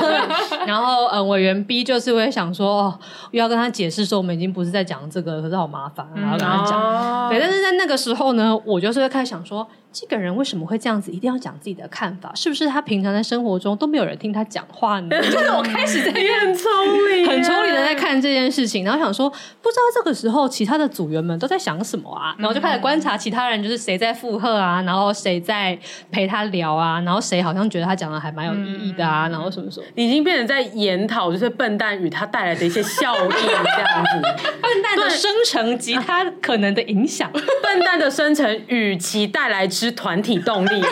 [0.66, 3.00] 然后，嗯，委员 B 就是会想说：“哦，
[3.32, 6.82] 又要跟他解释说，我们已经不是在讲这个，可是好麻烦，然后跟他讲。
[6.82, 9.68] 嗯”对，但是在那个时候呢，我就是会开始想说。
[9.94, 11.12] 这个人为什么会这样子？
[11.12, 12.32] 一定要讲自己的看法？
[12.34, 15.10] 是不是他平常在生活中都没有人听他讲话呢？
[15.22, 16.70] 就是我开始在很抽
[17.10, 22.34] 离、很抽离的在看看这件事情，然后想说，不知道这个时候其他的组员们都在想什么啊？
[22.38, 25.78] 然后就开始观察其他人，就是谁在附和啊，然后谁在
[26.12, 34.22] 陪他聊啊，然后谁好像觉得他讲的还蛮有意义的啊，然后什么什么，已经变成在研讨就是笨蛋与他带来的一些效应这样子，
[34.62, 37.30] 笨蛋的生成及他可能的影响，
[37.62, 40.88] 笨蛋的生成与其带来之团体动力， 对。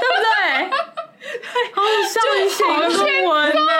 [0.00, 0.70] 对不对？
[1.74, 2.14] 好像
[2.48, 3.72] 写个论文呢。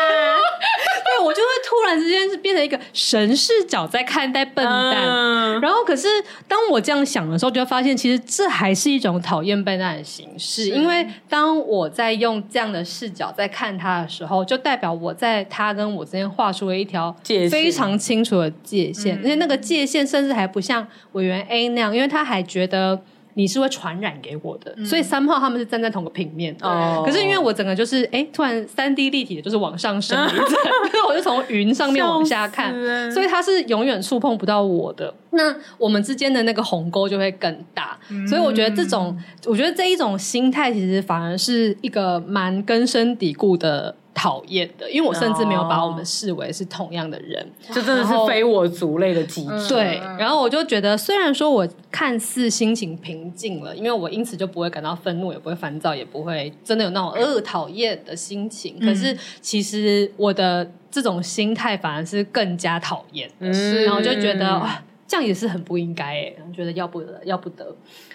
[1.17, 4.95] 对，我就会突然之间是变成一个神视角在看待笨蛋。
[5.05, 6.09] 嗯、然后，可是
[6.49, 10.69] 当我这样想的时候，就会发现其实这还是一种讨厌笨蛋的形式。
[10.71, 17.15] 因为当我在用这样的视角在看他的时候，就代表我在他跟我之间画出了一条
[17.51, 23.01] 非常清楚的界限，而且那个界限甚至还不像委员 A 那样，因为他还觉得。
[23.35, 26.57] 你是会传染给我的，嗯、所以三炮他们是站在同个平面。
[26.63, 30.19] 哦、可是因为我整个就是哎、欸，突然三 D 立体的，就是往上升
[31.09, 32.73] 我就从云上面往下看，
[33.13, 35.13] 所以它是永远触碰不到我的。
[35.31, 37.99] 那我们之间的那个鸿沟就会更大。
[38.09, 39.17] 嗯、所以我觉得这种，
[39.47, 43.97] 我觉得这一种心态其实反而是一个蛮根深蒂固的。
[44.15, 49.69] 讨厌的，因为我甚至没有把我们视为是同样的人，这真的是非我族类的极致。
[49.69, 58.79] 对，然后我就觉得，虽然说我看似心情平静了，因为我因此就不会感到愤怒，也不会烦躁，也不会真的有那种呃讨厌的心情。
[58.81, 64.63] 可是其实我的这种心态反而是更加讨厌的，嗯、然后就觉得。
[65.15, 67.65] 这样也是很不应该哎，觉得要不得，要不得。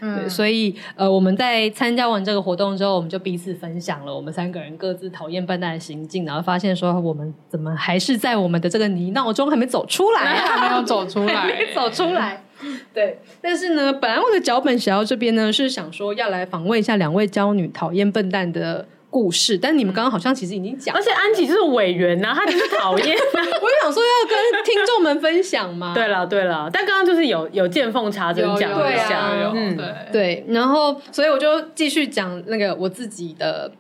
[0.02, 12.44] 嗯，对，所以呃，我们在参加完这个活动之后，我们就彼此分享了我们三个人各自讨厌笨蛋的行径，然后发现说我们怎么还是在我们的这个泥淖中还没走出来，还没有走出来， 没走出来。
[12.94, 23.18] 对，但是呢，本来我的脚本写到这边呢，是想说要来访问一下两位娇女讨厌笨蛋的故事，但你们刚刚好像其实已经讲，而且安琪是委员呐、啊，他就是讨厌。
[23.18, 25.96] 我想说要跟听众们分享嘛。
[25.96, 33.72] 对了对了，但刚刚就是有有见缝插针讲了一下，嗯对对，然后所以我就继续讲那个我自己的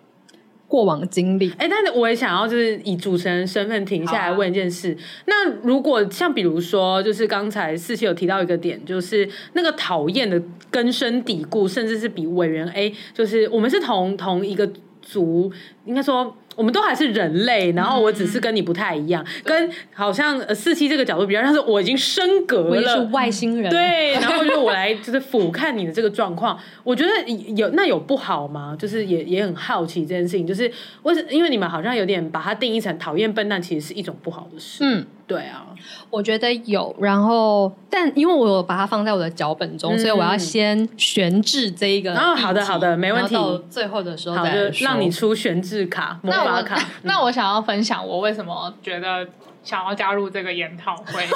[0.68, 1.52] 过往经历。
[1.52, 14.68] 哎、欸，但是我也想要就是以主持人身份停下来问一件事，啊、那如果像比如说，就是刚才四七有提到一个点，就是那个讨厌的根深蒂固，甚至是比委员 A，就是我们是同同一个。
[15.10, 15.52] 族
[15.86, 28.76] 应该说，我们都还是人类，然后我只是跟你不太一样，嗯、跟好像呃四七这个角度比较，像是我已经升格了，我也是外星人，对，然后就我来就是 俯瞰你的这个状况，我觉得有那有不好吗？
[28.78, 30.72] 就是也也很好奇这件事情，就是
[31.04, 35.06] 为什因为你们好像有点把它定义成讨厌笨蛋，其实是一种不好的事，嗯。
[35.30, 35.67] 对啊，
[36.10, 42.15] 我觉得有，然后但因为我有把它放在我的脚本中，嗯、所以我要先悬置这一个。
[42.15, 43.36] 哦，好的好的，没问题。
[43.36, 46.76] 到最后的时候再就让你出悬置卡、魔法卡。
[47.04, 49.28] 那我，那我想要分享我为什么觉得。
[49.70, 51.28] 想要加入这个研讨会，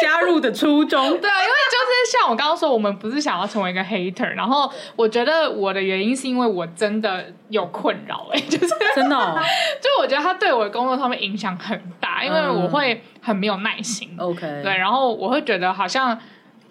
[0.00, 1.02] 加入的初衷。
[1.20, 9.38] 对啊，因为就是像我刚刚说，我们不是想要成为一个 hater，然后我觉得我的原因是因为我真的有困扰，哎， 就是真的、哦，
[9.82, 16.18] 就我觉得他对我的工作上面影响很大，因为我会很没有耐心，OK，对，然后我会觉得好像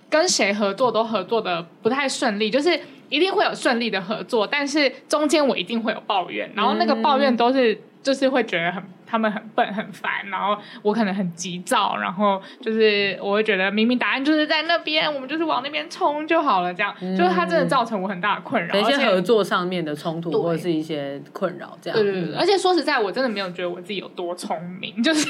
[0.09, 2.79] 跟谁合作都合作的不太顺利，就是
[3.09, 8.83] 一定会有顺利的合作，但是中间我一定会有抱怨，然后那个抱怨都是就是会觉得很。
[9.09, 21.99] 他们很笨很烦，然后我可能很急躁，然后就是我会觉得明明答案就是在那边，我们就是往那边冲就好了，这样、嗯、就是它真的造成我很大的困扰，一些合作上面的冲突或者是一些困扰，这样。
[21.99, 25.27] 对对对，而且说实在，我真的没有觉得我自己有多聪明， 就是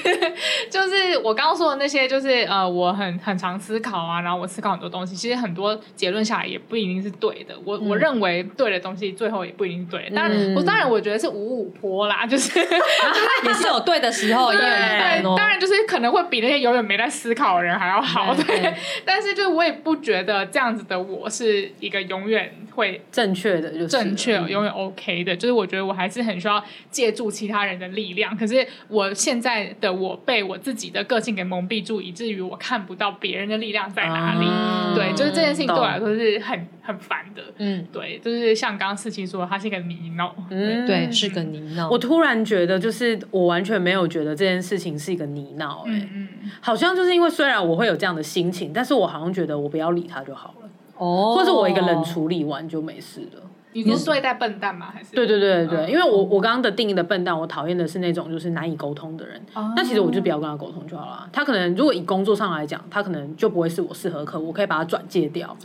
[0.69, 13.68] 就是我刚刚说的那些，就是呃，我很很常思考啊，然后我思考很多东西，其实很多结论下来也不一定是对的，我、嗯、我认为对的东西最后也不一定是对的，当然、嗯、我当然我觉得是五五坡啦，就是也是。
[13.69, 18.43] 有对的时候，对，对，当然就是可能会比那些永远没在思考的人还要好，对。
[18.43, 18.73] 对，
[19.05, 25.35] 但是就我也不觉得这样子的我是一个永远会正确的，就是正确永远 OK 的。
[25.35, 28.35] 就是我觉得我还是很需要借助其他人的力量。
[28.35, 34.45] 可是我现在的我被我自己的个性给蒙蔽住，以至于我看不到别人的力量在哪里。
[34.45, 37.43] 啊、对，就是这件事情对我来说是很很烦的。
[37.57, 40.31] 嗯，对，就是像刚刚四七说，他是一个泥淖。
[40.49, 41.89] 嗯，对，是个泥淖。
[41.89, 45.91] 我突然觉得，就是我完全没有觉得这件事情是一个泥淖、欸。
[45.91, 46.27] 哎、嗯，
[46.61, 50.69] 好像就是因为虽然我会有这样的心情，但是我好像觉得我不要理他就好了。
[50.97, 53.41] 哦，或者我一个冷处理完就没事了。
[53.73, 54.87] 你是对待笨蛋吗？
[54.93, 55.15] 还是？
[55.15, 59.39] 对对对对，因为我我刚刚的定义的笨蛋，我讨厌的是那种就是难以沟通的人。
[59.75, 61.29] 那其实我就不要跟他沟通就好了。
[61.31, 65.55] 他可能如果以工作上来讲，他可能就不会是我适合客户，我可以把他转介掉。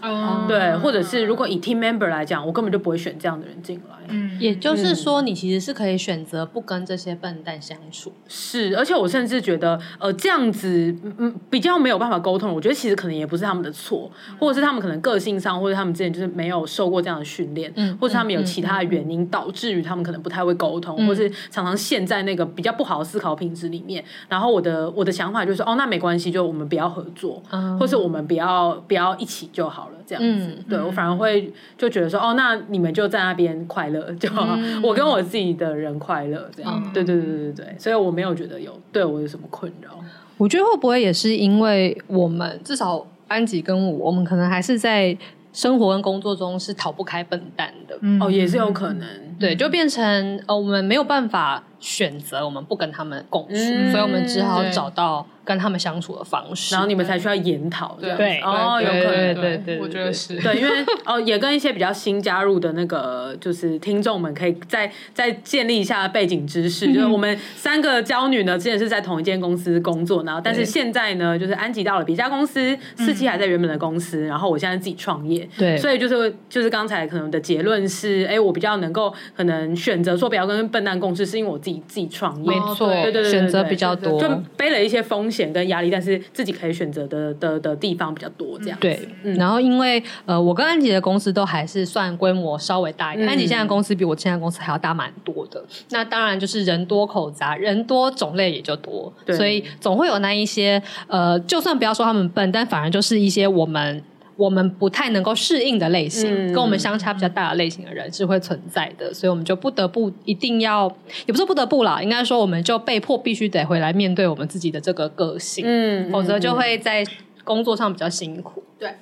[0.46, 3.96] 对，或者是如果以 team member 来讲，我根本就不会选这样的人进来。
[4.08, 8.12] 嗯，也就是说，你其实是可以选择不跟这些笨蛋相处。
[8.28, 12.52] 是，而且我甚至觉得，呃，这样子嗯比较没有办法沟通。
[12.54, 17.72] 我觉得其实可能也不是他们的错，或者是他们可能个性上，或者他们之前就是没有受过这样的训练。
[17.76, 17.93] 嗯。
[18.00, 24.04] 或者他们有其他的原因导致于他们可能不太会沟通，嗯、或是常常陷在那个比较不好的思考品质里面。
[24.28, 30.46] 然后我的我的想法就是，哦，那没关系，就我们不要合作，嗯、或是我们不要不要一起就好了，这样子。
[30.58, 36.82] 嗯、对我反而会就觉得说，哦，那你们就在那边快乐就好，嗯、我跟我自己的人快乐这样。
[36.84, 39.90] 嗯、对对对对对，所以我没有觉得有对我有什么困扰。
[40.36, 45.16] 我觉得会不会也是因为我们至少安吉跟我，我们可能还是在。
[45.54, 55.26] 生活跟工作中是逃不开笨蛋的，嗯、哦，也是有可能，对，就变成呃，我们没有办法选择，我们不跟他们共处，嗯、所以我们只好找到。
[55.44, 60.40] 跟他们相处的方式，然后你们才需要研讨，对对哦，有可能，对对，我觉得是。
[60.40, 60.70] 对，因为
[61.04, 66.90] 哦，也跟一些比较新加入的那个就是听众们，可以再再建立一下背景知识。
[66.94, 85.44] 就是我们三个娇女呢，之前是在同一间公司工作，然后但是现在呢，就是安吉到了别家公司，四季还在原本的公司，然后我现在自己创业，对，所以就是就是刚才可能的结论是，哎，我比较能够可能选择说不要跟笨蛋共事，是因为我自己自己创业，没错，对对对，选择比较多，就背了一些风险。
[85.54, 89.08] 跟压力，但是自己可以选择的的的地方比较多，这样对。
[89.22, 95.62] 嗯、然后因为呃，我跟安吉的公司都还是算规模稍微大一点，嗯、安吉现在公司比我现在公司还要大蛮多的。
[95.90, 104.02] 那当然就是人多口杂，人多种类也就多，对所以总会有那一些呃，就算不要说他们笨，但反而就是一些我们。
[104.36, 110.90] 我们不太能够适应的类型，嗯、跟我们相差比较大的类型的人是会存在的，所以我们就不得不一定要，
[111.26, 117.04] 也不是不得不啦，应该说我们就被迫必须得回来面对我们自己的这个个性，嗯，否则就会在
[117.44, 118.62] 工作上比较辛苦。
[118.78, 118.94] 对，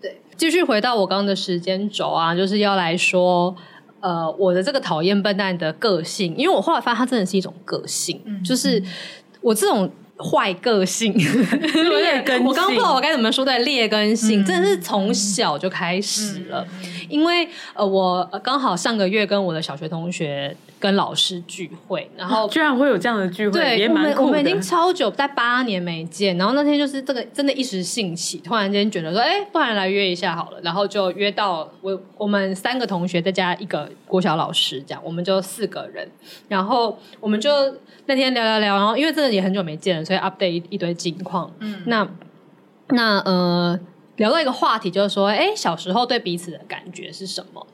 [0.00, 3.56] 对，继续回到我刚刚的时间轴啊，就是要来说，
[4.00, 8.82] 呃，我的这个讨厌笨蛋的个性，因为我后来发现它真的是一种个性，嗯、就是
[9.40, 9.90] 我这种。
[10.18, 12.46] 坏个性，劣根性。
[12.46, 16.66] 我刚刚不知道我该怎么说对，劣根性，真的是从小就开始了。
[17.08, 24.20] 因为呃，我刚好上个月跟我的小学同学跟老师聚会，然后 居然会有这样的聚会，对，也蛮酷的。
[24.22, 36.08] 我们我们已经超久，在八年没见，然后那天就是这个真的一时兴起，突然间觉得说，哎，不然来约一下好了，然后就约到我我们三个同学再加一个国小老师，这样我们就四个人，
[36.48, 37.50] 然后我们就。
[38.08, 41.52] 那天聊聊聊，然后因为真的也很久没见了，所以 update 一,一堆近况。
[41.58, 42.08] 嗯，那
[42.90, 43.76] 那呃，
[44.14, 47.66] 聊到一个话题，就是说，哎，小时候对彼此的感觉是什么？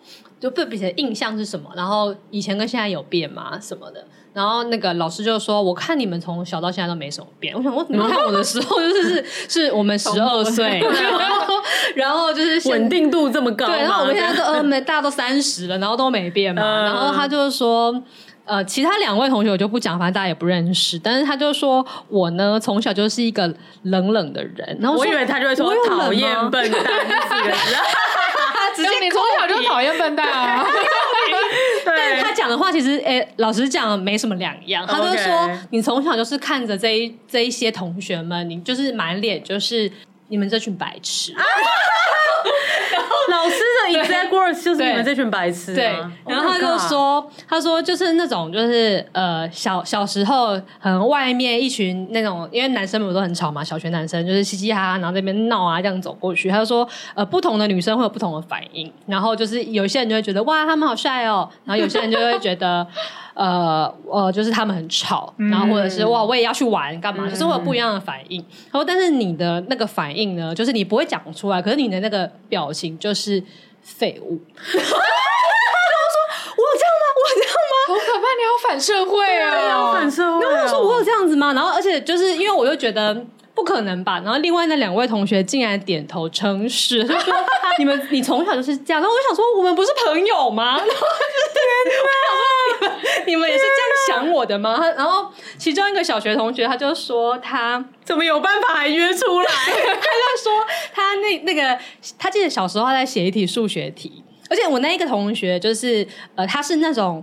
[0.43, 1.71] 就对彼此的印象是什么？
[1.77, 3.57] 然后以前跟现在有变吗？
[3.63, 4.05] 什么的？
[4.35, 11.55] 然后那个老师就说：“我看你们从小到现在都没什么变。”我想，我你们看我的时候就是是 是我们十二岁，然后
[11.95, 16.63] 然后就是稳定度这么高，对，然后我们现在都呃没大家都三十了，然后都没变嘛。
[16.83, 18.03] 然后他就说。
[18.45, 20.99] 呃，其他两位同学我就不讲，反正大家也不认识。
[20.99, 24.77] 但是他就说我呢，从小就是一个冷冷的人。
[24.81, 26.83] 然后我，我以为他就会说讨厌笨蛋，
[28.75, 30.65] 直接你从小就讨厌笨蛋啊。
[31.85, 34.87] 对但是他讲的话其实，哎、欸，老实讲没什么两样。
[34.87, 39.91] 他就说.你从小就是看着这一这一些同学们，你就是满脸就是
[40.33, 41.35] 你们这群白痴。
[43.29, 45.75] 老师的 exact words 就是你们这群白痴。
[45.75, 45.95] 对，
[46.27, 56.49] 然后他就说，他说就是那种就是呃小小时候很外面一群那种，因为男生们都很吵嘛，小学男生就是嘻嘻哈哈，然后在那边闹啊，这样走过去。
[56.49, 62.87] 他就说呃不同的女生会有不同的反应，然后就是有些人就会觉得哇他们好帅哦，然后有些人就会觉得。
[63.35, 67.29] 呃呃，就是他们很吵，然后或者是哇，我也要去玩干嘛？
[67.29, 68.39] 就是会有不一样的反应。
[68.71, 73.43] 然后，但是你的那个反应呢，就是你不会讲出来，可是你的那个表情就是
[73.83, 74.41] 废物。
[74.63, 74.89] 然后
[76.13, 76.17] 说
[76.57, 77.05] ：“我有这样吗？
[77.17, 77.75] 我有这样吗？
[77.89, 78.27] 好可怕！
[78.37, 79.93] 你好反社会啊！
[79.93, 83.25] 反社会。”然后说：“我有这样子吗？”然后，而且就是因为我就觉得。
[83.55, 84.21] 不可能吧？
[84.25, 87.35] 然后另外那两位同学竟然点头称是， 他说
[87.79, 91.53] ：“你们你从小就是这样。”然后我想说：“我们不是朋友吗？” 然后就是
[92.81, 92.97] 天哪，
[93.27, 94.81] 你们也是这样想我的吗？
[94.97, 100.53] 然后其中一个小学同学他就说：“他怎么有办法还约出来？” 他就说
[100.95, 101.79] ：“他那那个
[102.19, 107.23] 他记得小时候他在写一题数学题，而且我那一个同学就是呃，他是那种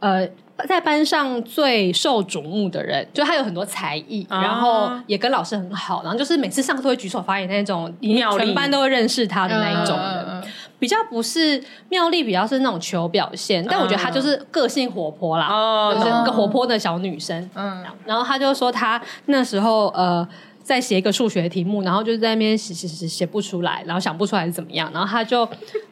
[0.00, 0.28] 呃。”
[0.66, 10.42] 在班上最受瞩目的人，就他有很多才艺，啊、然后也跟老师很好，然后就是每次上课都会举手发言那种，全班都会认识他的那一种人。
[10.78, 17.50] 比较不是妙丽，比较是那种求表现，但我觉得她就是个性活泼啦，哦，就是一个活泼的小女生。
[17.54, 20.26] 嗯，然后她就说她那时候呃
[20.62, 25.46] 在写一个数学题目，然后就在那边写写写写不出来，然后想不出来是怎么样，然后她就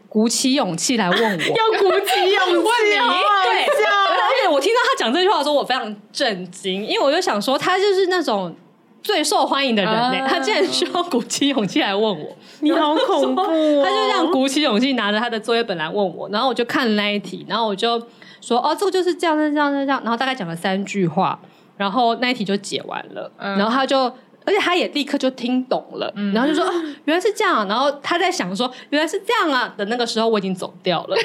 [0.09, 2.69] 鼓起勇气来问我， 要鼓起勇气，
[3.45, 8.55] 对，而且我听到他讲这句话的时候，我非常震惊，因为我就想说他就是那种。
[9.01, 13.47] 最受欢迎的人呢、欸，他竟然需要鼓起勇气来问我，你好恐怖、哦！
[13.83, 17.99] 他就这样鼓起勇气拿着他的作业本来问我，然后我就看了那一题，然后我就
[18.43, 21.39] 说哦，这个就是这样，这样，这样，这样，然后大概讲了三句话，
[21.77, 24.13] 然后那一题就解完了，嗯、然后他就，
[24.49, 26.73] 而且他也立刻就听懂了，嗯、然后就说哦，
[27.05, 31.17] 原来是这样，然后他在想说原来是这样啊的那个时候，我已经走掉了，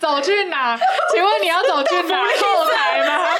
[0.00, 0.78] 走去哪？
[1.12, 2.16] 请问你要走去哪？
[2.16, 3.28] 后台吗？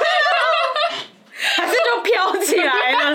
[1.56, 3.14] 还是就飘起来了？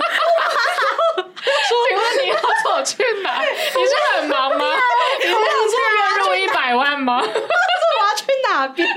[1.68, 3.40] 请问你要走去哪？
[3.42, 4.74] 你是很忙吗？
[5.20, 7.22] 你是要月入一百万吗？
[7.22, 8.88] 我要去哪边？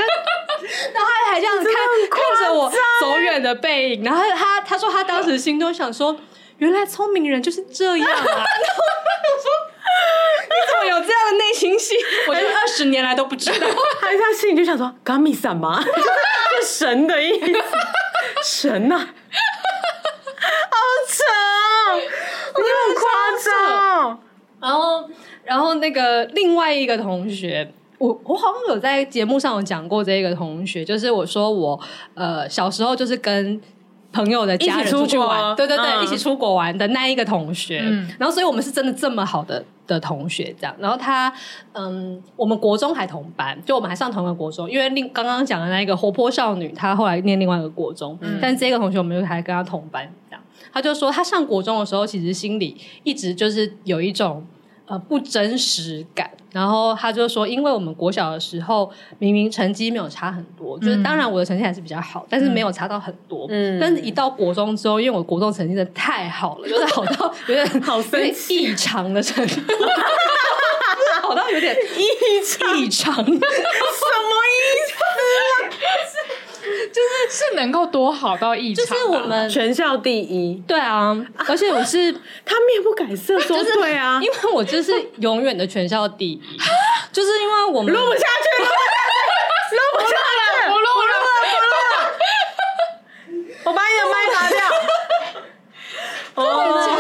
[0.94, 1.64] 然后他还这样看
[2.10, 6.18] 看着我走远的背影，然后他他说他当时心中想说，
[6.58, 8.16] 原来聪明人就是这样啊！
[8.16, 9.50] 然后我说
[10.42, 11.96] 你怎么有这样的内心戏？
[12.28, 13.68] 我觉得二十年来都不知道。
[14.02, 15.82] 他他心里就想说，嘎米什么？
[16.62, 17.52] 是神的意思，
[18.44, 19.10] 神呐、啊！
[22.58, 23.04] 你很夸
[23.44, 24.20] 张，
[24.62, 25.10] 然后，
[25.44, 31.80] 然后那个另外一个同学，我我好像有在节目上有讲过这个同学，就是我说我
[32.14, 33.60] 呃小时候就是跟
[34.12, 41.34] 朋友的家人出去玩，对对对，嗯、一起出国玩的那一个同学，嗯、然后所以我们是真的这么好的的同学，这样，然后他
[41.74, 50.42] 嗯，我们国中还同班，就我们还上同一个国中，因为另刚刚讲的那一个活泼少女，她后来念另外一个国中，嗯、但是这个同学我们就还跟她同班，这样。
[50.74, 54.46] 他就说，他上国中的时候，其实心里一直就是有一种
[54.88, 56.30] 呃不真实感。
[56.56, 58.90] 然后他就说，因为我们国小的时候
[59.20, 63.46] 明明成绩没有差很多，嗯、就是当然我的成绩还是比较好，但是没有差到很多。
[63.50, 69.62] 嗯，但是一到国中之后，因为我国中成绩真的太好了， 就是好到有点好生气异常的程度，
[71.28, 73.38] 好到有点异常异常， 什么意
[74.85, 74.85] 思？
[76.96, 81.14] 就是是能够多好到异常，就是我们全校第一，对啊，
[81.46, 82.10] 而且我是
[82.46, 86.42] 他面不改色说对啊， 因为我就是永远的全校第一，
[87.12, 88.70] 就是因为我们录不下去了，
[89.76, 91.02] 录不下去，不录了，不
[91.66, 92.16] 录了，
[93.66, 94.60] 我把你的麦拿掉。
[96.36, 96.95] 哦，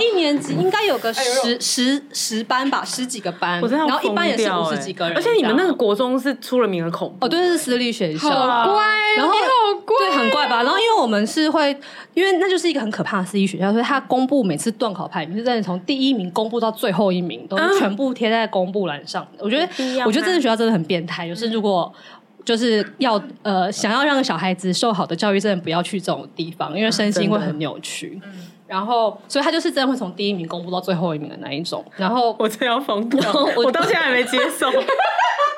[0.00, 5.16] 一年级应该有个十十十班吧，十几个班，然后一班也是五十几个人。
[5.16, 8.84] 而且你们那个国中是出了名的恐怖，哦，对，是私立学校，好乖，
[9.16, 10.62] 然后好乖，对，很怪吧？
[10.62, 11.70] 然后因为我们是会，
[12.14, 19.44] 因为那就是一个很可怕的私立学校，所以他公布每次段考排名是真的从第一名公布到最后一名，都是全部贴在公布栏上的。
[19.44, 19.66] 我觉得，
[20.04, 21.92] 我觉得这个学校真的很变态，就是如果。
[22.44, 28.20] 就是要呃，想要让小孩子受好的教育，真的不要去这种地方，因为身心会很扭曲。
[28.22, 28.32] 嗯、
[28.66, 31.84] 然后，所以他就是真的会从第一名公布到最后一名的那一种。
[31.96, 34.70] 然后我真要疯掉，我，我到现在还没接受。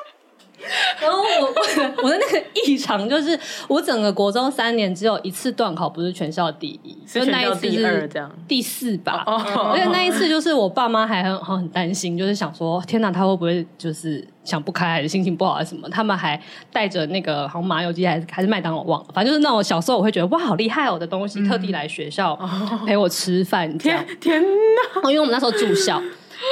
[1.01, 9.23] 然后我我 我的那个异常就是，我整个国中三年只有一次段考不是全校第一，是全校第二这样，第四吧。
[9.25, 15.87] 而且那一次就是我爸妈还很很担心，就是想说天哪，他会不会就是想不开，还是心情不好，还是什么？
[15.89, 16.39] 他们还
[16.71, 22.37] 带着那个好像麻油鸡还是还是麦当劳忘了，反正就是那种小时候我会觉得哇，好厉害哦的东西，特地来学校
[22.85, 23.77] 陪我吃饭。
[23.77, 25.09] 天天哪！
[25.09, 26.01] 因为我们那时候住校，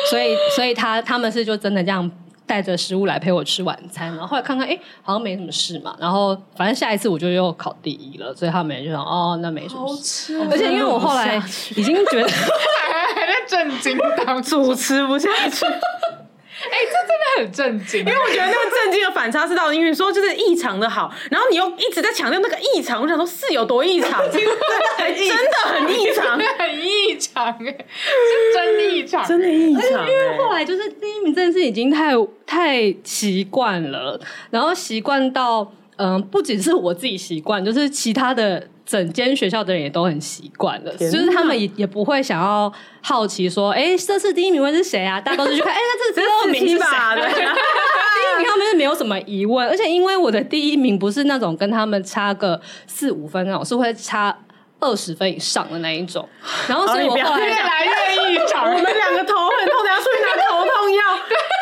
[0.10, 2.10] 所以所以他他们是就真的这样。
[2.46, 5.96] 带着食物来陪我吃晚餐，然后后来看看，哎，好像没什么事嘛。
[6.00, 10.40] 然后反正下一次我就又考第一了，所以他们就想，哦，那没什么事。
[10.52, 11.36] 而且因为我后来
[11.76, 15.66] 已经觉得还 还在震惊当主持不下去。
[16.72, 24.52] 哎、欸，这真的很震惊，因为我觉得那个震惊的反差是到，因为说就是异常的好，然后你又一直在强调那个异常，我想说是有多异常， 真的
[24.98, 25.30] 很异
[26.14, 30.10] 常， 很异常，哎，是真异常，真的异常。
[30.10, 32.14] 因为后来就是第一名真的是已经太
[32.46, 38.68] 太习惯了，然后习惯到嗯，不仅是我自己习惯，就是其他的。
[38.86, 42.72] 整间学校的人也都很习惯了，就是他们也也不会想要
[43.02, 45.20] 好奇说，哎、欸，这次第一名会是谁啊？
[45.20, 46.86] 大家都是去看，哎、欸，那这次第二名是谁？
[48.16, 54.38] 第一名他们是没有什么疑问，而且因为我的第一名不是那种跟他们差个四五分那种，是会差
[54.80, 56.30] 二十分以上的那一种。
[56.70, 61.02] 然后所以我后来越来越异常，我们两个头很痛，等下出去拿头痛药。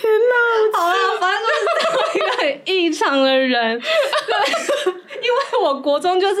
[0.00, 0.78] 天哪！
[0.78, 3.78] 好了，反正就是这样一个很异常的人。
[3.80, 3.84] 对，
[5.16, 6.36] 因为我我国中就是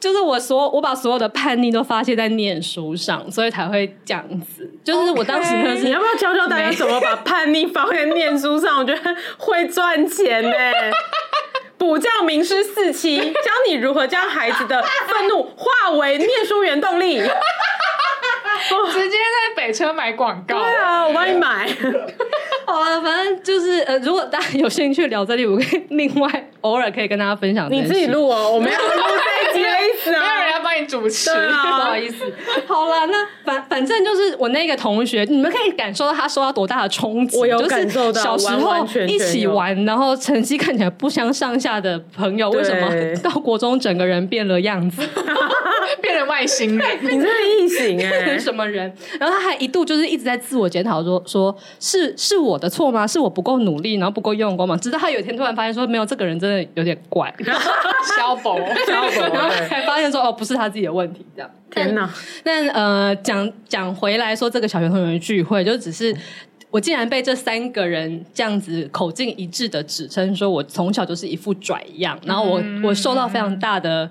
[0.00, 4.68] 就是我所我把所有的叛逆都发泄在念书上，所以才会这样子。
[4.84, 8.78] 就是我当时就是你要不要教教大家怎么把叛逆发挥在念书上？
[8.78, 10.50] 我觉得会赚钱呢。
[11.78, 17.20] 补教名师四期教你如何将孩子的愤怒化为念书原动力。
[18.92, 20.58] 直接在北车买广告。
[20.58, 21.66] 对啊，我帮你买。
[22.72, 26.28] 好了，反正就是呃，如果大家有兴趣聊这里，我可以另外
[26.62, 27.70] 偶尔可以跟大家分享。
[27.70, 32.24] 你自己录哦，我没有录这一集的意思啊， 没有人要主持，啊、不好意思。
[32.66, 37.38] 好了，那反反正就是我那个同学，你们可以感受到他受到多大的冲击。
[37.38, 42.88] 我有感受到，小时候一起玩，完完全全然后成绩看起来不相上下的朋友，为什么
[43.22, 45.02] 到国中整个人变了样子，
[46.00, 46.88] 变成外星人？
[47.02, 48.92] 你这是异形哎、欸，什么人？
[49.18, 53.06] 然后他还一度就是一直在自我检讨，说说是是我的错吗？
[53.06, 54.76] 是我不够努力，然后不够用功吗？
[54.76, 57.32] 直到他有一天突然发现说，没有，这个人真的有点怪，
[58.16, 58.56] 小宝，
[58.86, 61.50] 小宝，然后才发现说，哦，不是他自己的问题，这样。
[61.70, 62.08] 天哪！
[62.44, 66.14] 但呃，讲讲回来说，这个小学同学聚会，就只是
[66.70, 74.10] 我竟然被这三个人这样子口径一致的指称，说我从小就是一副拽样，然后我、嗯、我受到非常大的。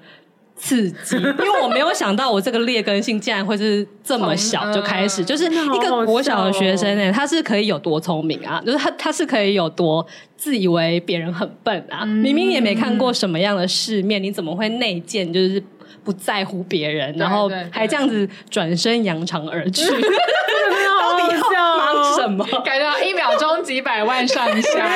[0.63, 8.61] 刺激， 因为我没有想到我这个劣根性竟然会是这么小就开始，就是一个国小的学生呢，他是可以有多聪明啊？
[8.63, 10.05] 就是他他是可以有多
[10.37, 12.05] 自以为别人很笨啊？
[12.05, 15.63] 明明也没看过什么样的世面，你怎么会内建就是
[16.03, 19.85] 不在乎别人，然后还这样子转身扬长而去？
[19.91, 22.45] 到底要忙什么？
[22.63, 24.87] 感觉到一秒钟几百万上下，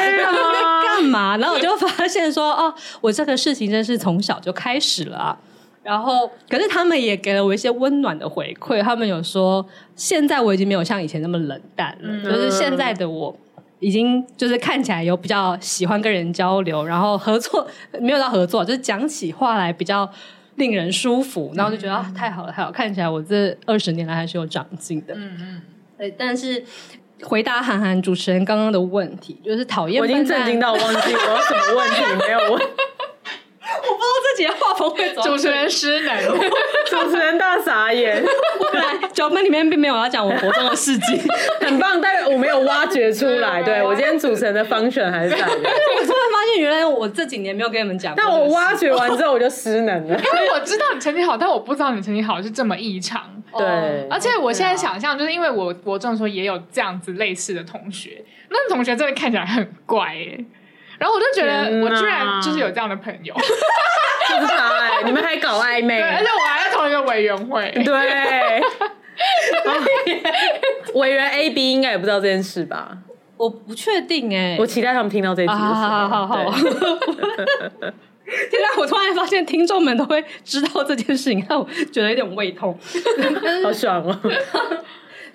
[0.83, 1.37] 干嘛？
[1.37, 5.37] 然后我就发现说，哦，我这个事情真是从小就开始了啊。
[5.83, 8.81] 然后，可是他们也给了我一些温暖的回馈。
[8.81, 9.63] 他们有说，
[9.95, 13.35] 现在我已经没有像以前那么冷淡了，嗯、就是现在的我
[13.79, 17.67] 已经就是看起来有比较喜欢跟人交流，然后合作
[17.99, 20.09] 没有到合作，就是讲起话来比较
[20.55, 21.51] 令人舒服。
[21.55, 25.13] 然后就觉得、太好了，太好，看起来我这二十年来还是有长进的。
[25.15, 25.61] 嗯嗯。
[25.97, 26.63] 对，但是
[27.23, 30.01] 回答韩寒主持人刚刚的问题，就是讨厌。
[30.01, 32.61] 我已经震惊到忘记 我有什么问题没有问。
[33.89, 35.23] 我不知道自己的画风会怎么。
[35.23, 36.15] 主持人失能，
[36.89, 38.23] 主持人大傻眼。
[38.73, 41.21] 来，脚本里面并没有要讲我国中的事迹，
[41.61, 43.61] 很棒，但是我没有挖掘出来。
[43.63, 45.59] 对，我今天主持人的 function 还是在的。
[45.63, 48.13] 但是我突然发现，原来我这几年没有跟你们讲。
[48.15, 50.17] 但我挖掘完之后，我就失能了。
[50.19, 53.21] 因为我知道你成绩好，但我不知道你成绩好是这么异常。
[53.57, 53.65] 对，
[54.09, 60.38] 而且我现在想象，就是因为我国中的时候也有这样子类似的同学，那同学真的看起来很怪哎。
[60.97, 68.61] 然后我就觉得，我居然就是有这样的朋友，就是他哎，你们还搞暧昧，而且我还在同一个委员会，对，
[70.95, 72.97] 委员 A、B 应该也不知道这件事吧？
[73.37, 75.53] 我不确定哎，我期待他们听到这一集。
[75.53, 82.77] 好好好好，现在 我突然发现听众们都会知道这件事情，让我觉得有点胃痛，
[83.63, 84.17] 好爽哦。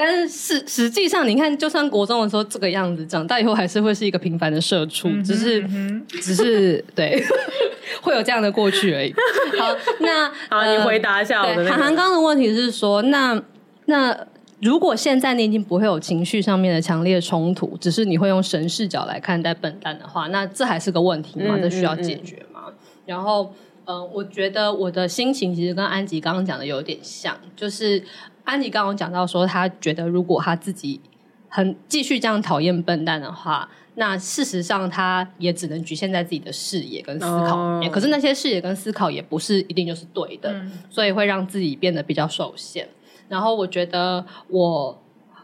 [0.03, 7.23] 但是实实际上，你看，就算国中的时候这个样子，长大以后还是会是一个平凡的社畜，嗯、只是，嗯、只是对，
[8.01, 9.13] 会有这样的过去而已。
[9.61, 11.69] 好，那好，呃、你回答一下我的、那个。
[11.69, 13.43] 韩寒刚刚的问题是说，那
[13.85, 14.27] 那
[14.63, 21.59] 如果现在你已经不会有情绪上面的强烈冲突，只是你会用神视角来看待笨蛋的话，那这还是个问题吗？
[21.61, 22.63] 这需要解决吗？
[22.69, 22.75] 嗯嗯嗯
[23.05, 23.53] 然后，
[23.85, 28.03] 嗯、呃，我觉得我的心情其实跟安吉刚刚讲的有点像，就是。
[28.51, 31.01] 安妮刚刚讲到说，他觉得如果他自己
[31.49, 37.89] 很继续这样讨厌笨蛋的话，那事实上他也只能局限在自己的视野跟思考里面。
[37.89, 37.95] Oh.
[37.95, 42.89] 可是那些视野跟思考也不是一定就是对的，嗯、所以会让自己变得比较受限。
[43.29, 45.01] 然后我觉得我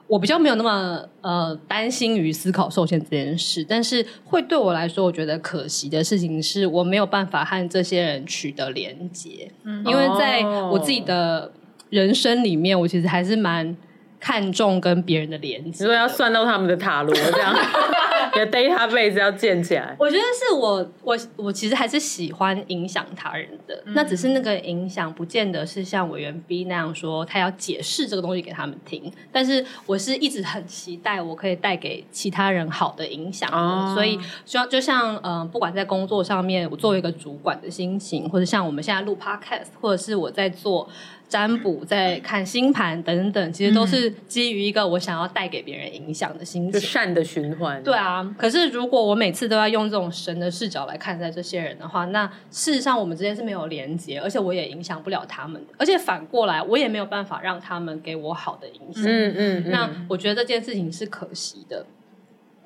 [0.08, 10.42] 我比较没有那么呃担心于思考受限这件事，但是会对我来说，我觉得可惜的事情是我没有办法和这些人取得连接，嗯、因为在
[10.72, 11.52] 我自己的。
[11.96, 13.74] 人生里面，我其实还是蛮
[14.20, 15.84] 看重跟别人的连接。
[15.84, 17.54] 如果要算到他们的塔罗这样，
[18.34, 19.96] 你的 database 要建起来。
[19.98, 29.10] 我觉得是我我我其实还是喜欢影响他人的，嗯、那只是那个影响不见得是像委员 B 那样说他要解释这个东西给他们听。
[29.32, 40.88] 但是我是一直很期待我可以带给其他人好的影响，哦、所以就就像嗯、呃，不管在工作上面，我作为一个主管的心情，或者像我们现在录 podcast，或者是我在做。
[41.28, 47.82] 占卜，在看星盘等等，其实都是基于一个我想要带给别人影响的心情，就善的循环。
[47.82, 59.02] 对啊，可是如果我每次都要用这种神的视角来看待这些人的话，那事实上我们之间是没有连接，而且我也影响不了他们，而且反过来我也没有办法让他们给我好的影响。
[59.04, 61.84] 嗯嗯，嗯，那我觉得这件事情是可惜的。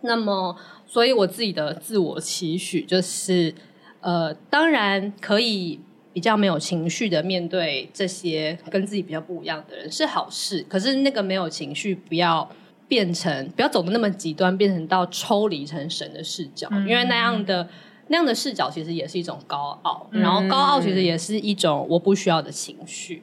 [0.02, 0.54] 那么，
[0.86, 3.54] 所以我自己的自我期许就是，
[4.00, 5.80] 呃，当然可以。
[6.12, 10.64] 比较没有情绪的面对这些跟自己比较不一样的人是好事。
[10.68, 12.50] 可是那个没有情绪，不要
[12.88, 17.68] 变成不要走的那么极端，变成到抽离成神的视角，嗯、因为那样的
[18.08, 23.22] 那样的视角其实也是一种高傲，嗯、然后高傲其实也是一种我不需要的情绪。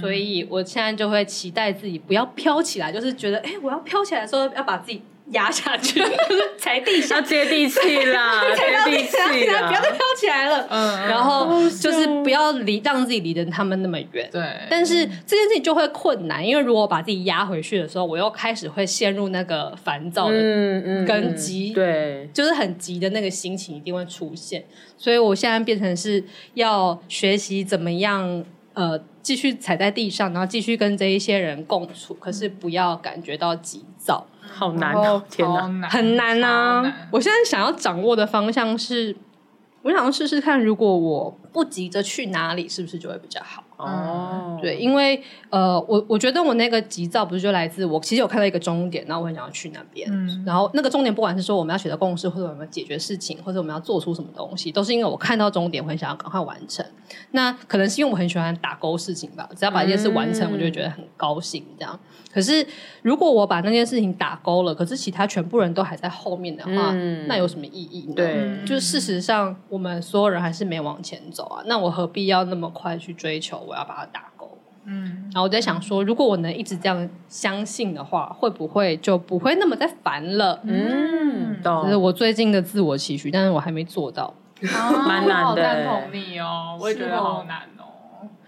[0.00, 5.00] 所以我现在就会期待自己不要飘起来，就是觉得哎，我要飘起来的时候要把自己。
[5.30, 6.00] 压下去，
[6.56, 10.66] 踩地下，要接地气啦， 接地气啦，不要再飘起来了。
[10.70, 14.28] 嗯，然后就是不要离，让自己离得他们那么远。
[14.30, 20.34] 对，但是这件事情就会困难，因为如果我把自己压回去的时候，我又开始会陷入那个烦躁的
[21.06, 24.64] 跟急，对，就是很急的那个心情一定会出现。
[24.96, 26.22] 所以我现在变成是
[26.54, 34.24] 要学习怎么样，呃，继续踩在地上，然后继续跟这一些人共处，可是不要感觉到急躁。
[34.52, 35.22] 好难哦！
[35.28, 35.46] 天
[35.80, 37.08] 哪，很难啊！
[37.10, 39.16] 我现在想要掌握的方向是，
[39.82, 43.62] 我想要试试看，如果我不急着去哪里，是不是就会比较好？
[43.76, 56.84] 哦，对，因为呃，我我觉得我那个急躁不是就来自我其实有看到一个终点，然后我很想要去那边，嗯，然后那个终点不管是说我们要取得共识，或者我们要解决事情，或者我们要做出什么东西，都是因为我看到终点，我很想要赶快完成。
[57.32, 61.62] 那可能是因为我很喜欢打勾事情吧，只要把一件事完成，嗯、我就会觉得很高兴。
[61.78, 61.98] 这样，
[62.32, 62.66] 可是
[63.02, 68.14] 如果我把那件事情打勾了，可是其他全部人都还在后面的话，嗯、那有什么意义呢？
[68.16, 73.65] 对，就是事实上我们所有人还是没往前走啊，那我何必要那么快去追求？
[73.66, 80.60] 我要把它打勾，嗯，然后我在想说，如果我能一直这样相信的话，会不会就不会那么再烦了？
[80.64, 84.32] 嗯，这是我最近的自我期许，但是我还没做到，
[85.06, 85.42] 蛮难的。
[85.42, 87.62] 我好赞同你哦，我也觉得好难。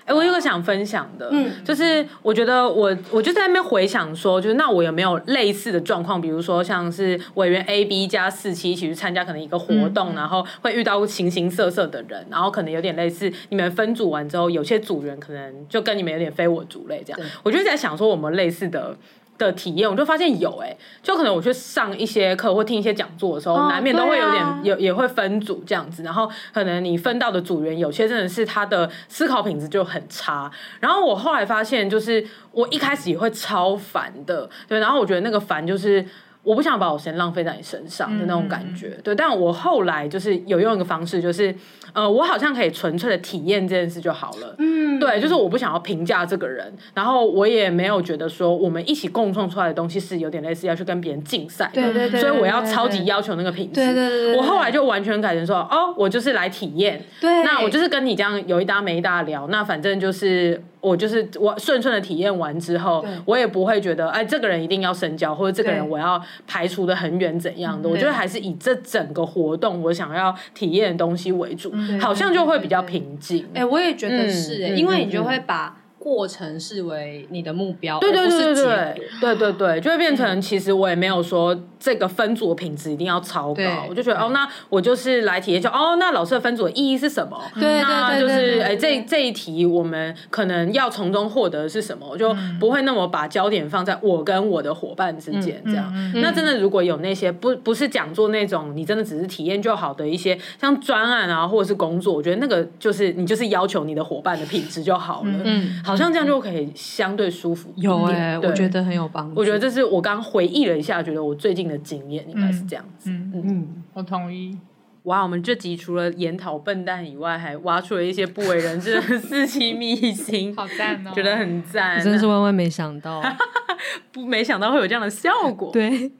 [0.08, 6.18] 哎，我有个想分享的，嗯，就是我觉得我我就在那边回想说，就是那我有没有类似的状况？
[6.18, 17.20] 比如说像是委员 A、B 加四期一起去参加可能一个活动，嗯、然后会遇到形形色色的人，然后可能有点类似你们分组完之后，有些组员可能就跟你们有点非我族类这样。
[17.42, 18.96] 我就在想说，我们类似的。
[19.38, 36.04] 的体验，我就发现有哎、欸，就可能我去上一些课或听一些讲座的时候，哦、难免都会有点、啊、有也会分组这样子，然后可能你分到的组员有些真的是他的思考品质就很差，然后我后来发现，就是我一开始也会超烦的，对，然后我觉得那个烦就是。
[36.42, 39.14] 我不想把我时间浪费在你身上的那种感觉，嗯、对。
[39.14, 41.54] 但我后来就是有用一个方式，就是
[41.92, 44.54] 呃，我好像可以纯粹的体验这件事就好了。
[44.58, 51.82] 嗯，对，就是我不想要评价这个人，然后我也没有觉得说我们一起共创出来的东西是有点类似要去跟别人竞赛的。
[51.82, 52.20] 对对对。
[52.20, 53.74] 所以我要超级要求那个品质。
[53.74, 54.36] 对对对，对，对。
[54.36, 57.04] 我后来就完全改成说，哦，我就是来体验。
[57.20, 57.44] 对。
[57.44, 60.62] 那我就是跟你这样有一搭没一搭聊，那反正就是。
[60.80, 67.88] 我就是我顺顺的体验完之后，我也不会觉得哎，这个人一定要深交，或者这个人我要排除的很远怎样的。
[67.88, 73.46] 我觉得还是以这整个活动我想要体验的东西为主，好像就会比较平静。
[73.54, 75.76] 哎，我也觉得是哎，嗯、因为你就会把。
[76.08, 87.38] 过程视为你的目标，对对对对对对对对，就会变成其实我也没有说这个分组品质一定要超高，我就觉得哦，那我就是来体验，就哦，那老师的分组的意义是什么？
[87.60, 92.06] 对，那就是哎，这这一题我们可能要从中获得的是什么？
[92.10, 95.92] 我就不会那么把焦点放在我跟我的伙伴之间这样。
[96.14, 105.30] 那真的如果有那些不不是讲座那种，你真的只是体验就好的一些，像专案啊或者是工作，我觉得那个就是你就是要求你的伙伴的品质就好了。
[105.44, 105.97] 嗯，好。
[105.98, 107.90] 像这样就可以相对舒服一点。
[107.90, 109.38] 有哎、欸，我觉得很有帮助。
[109.38, 113.10] 我觉得这是我刚刚回忆了一下，觉得我最近的经验应该是这样子。
[113.10, 114.56] 嗯嗯，嗯，我同意。
[115.04, 121.10] 哇，我们这集除了研讨笨蛋以外，还挖出了一些不为人知的四期秘辛，好赞哦！
[121.14, 123.22] 觉得很赞，真是万万没想到，
[124.12, 125.70] 不没想到会有这样的效果。
[125.72, 126.12] 对，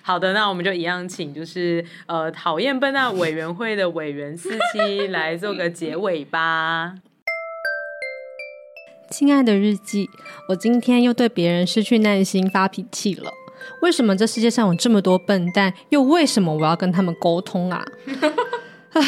[0.00, 6.94] 好的，那我们就一样，请就是呃讨厌笨蛋委员会的委员四期来做个结尾吧。
[9.12, 10.08] 亲爱的日记，
[10.48, 13.30] 我今天又对别人失去耐心发脾气了。
[13.82, 15.74] 为什么这世界上有这么多笨蛋？
[15.90, 17.84] 又为什么我要跟他们沟通啊？
[18.94, 19.02] 唉，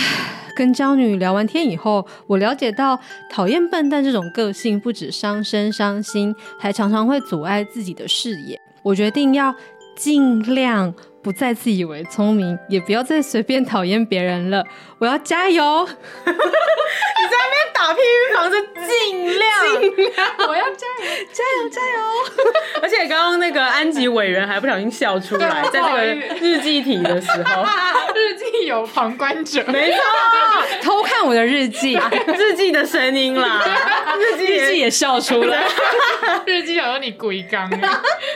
[0.55, 3.01] 跟娇女聊完天以后，我了解到
[3.31, 8.61] 讨厌笨蛋这种个性不止伤身伤心，还常常会阻碍自己的视野。
[8.83, 9.55] 我决定要
[9.97, 10.93] 尽量
[11.25, 14.63] 不再自以为聪明，也不要再随便讨厌别人了。
[14.99, 15.89] 我要加油！
[15.89, 20.15] 你在那边打屁预防是，尽量，尽量，
[20.47, 21.99] 我要加油，加油，加油！
[22.83, 26.05] 而且刚刚那个安吉委员还不小心笑出来， 在这个
[26.41, 27.65] 日记体的时候，
[28.15, 29.99] 日记有旁观者，没错，
[30.83, 31.99] 偷看我的日记，
[32.37, 33.63] 日记的声音啦，
[34.19, 35.65] 日记日记也笑出来，
[36.45, 37.69] 日记想说你鬼刚，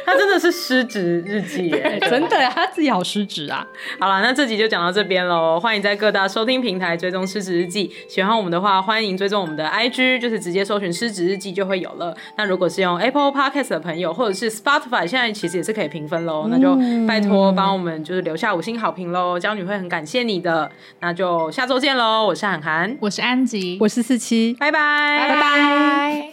[0.05, 3.67] 他真的是失职日记耶，真的呀，他自己好失职啊。
[3.99, 12.17] 好了，那这集就讲到这边喽，欢迎在各大收听平台追踪失职日记，喜欢我们的话，欢迎追踪我们的 IG，就是直接搜寻失职日记就会有了。
[12.37, 20.71] 那如果是用 Apple Podcast 的朋友，或者是 Spotify，现在其实也是可以评分喽，那就拜托帮我们就是留下五星好评喽，娇女会很感谢你的。
[21.01, 26.29] 那就下周见喽，我是涵涵，我是安吉，我是四七，拜拜，拜拜。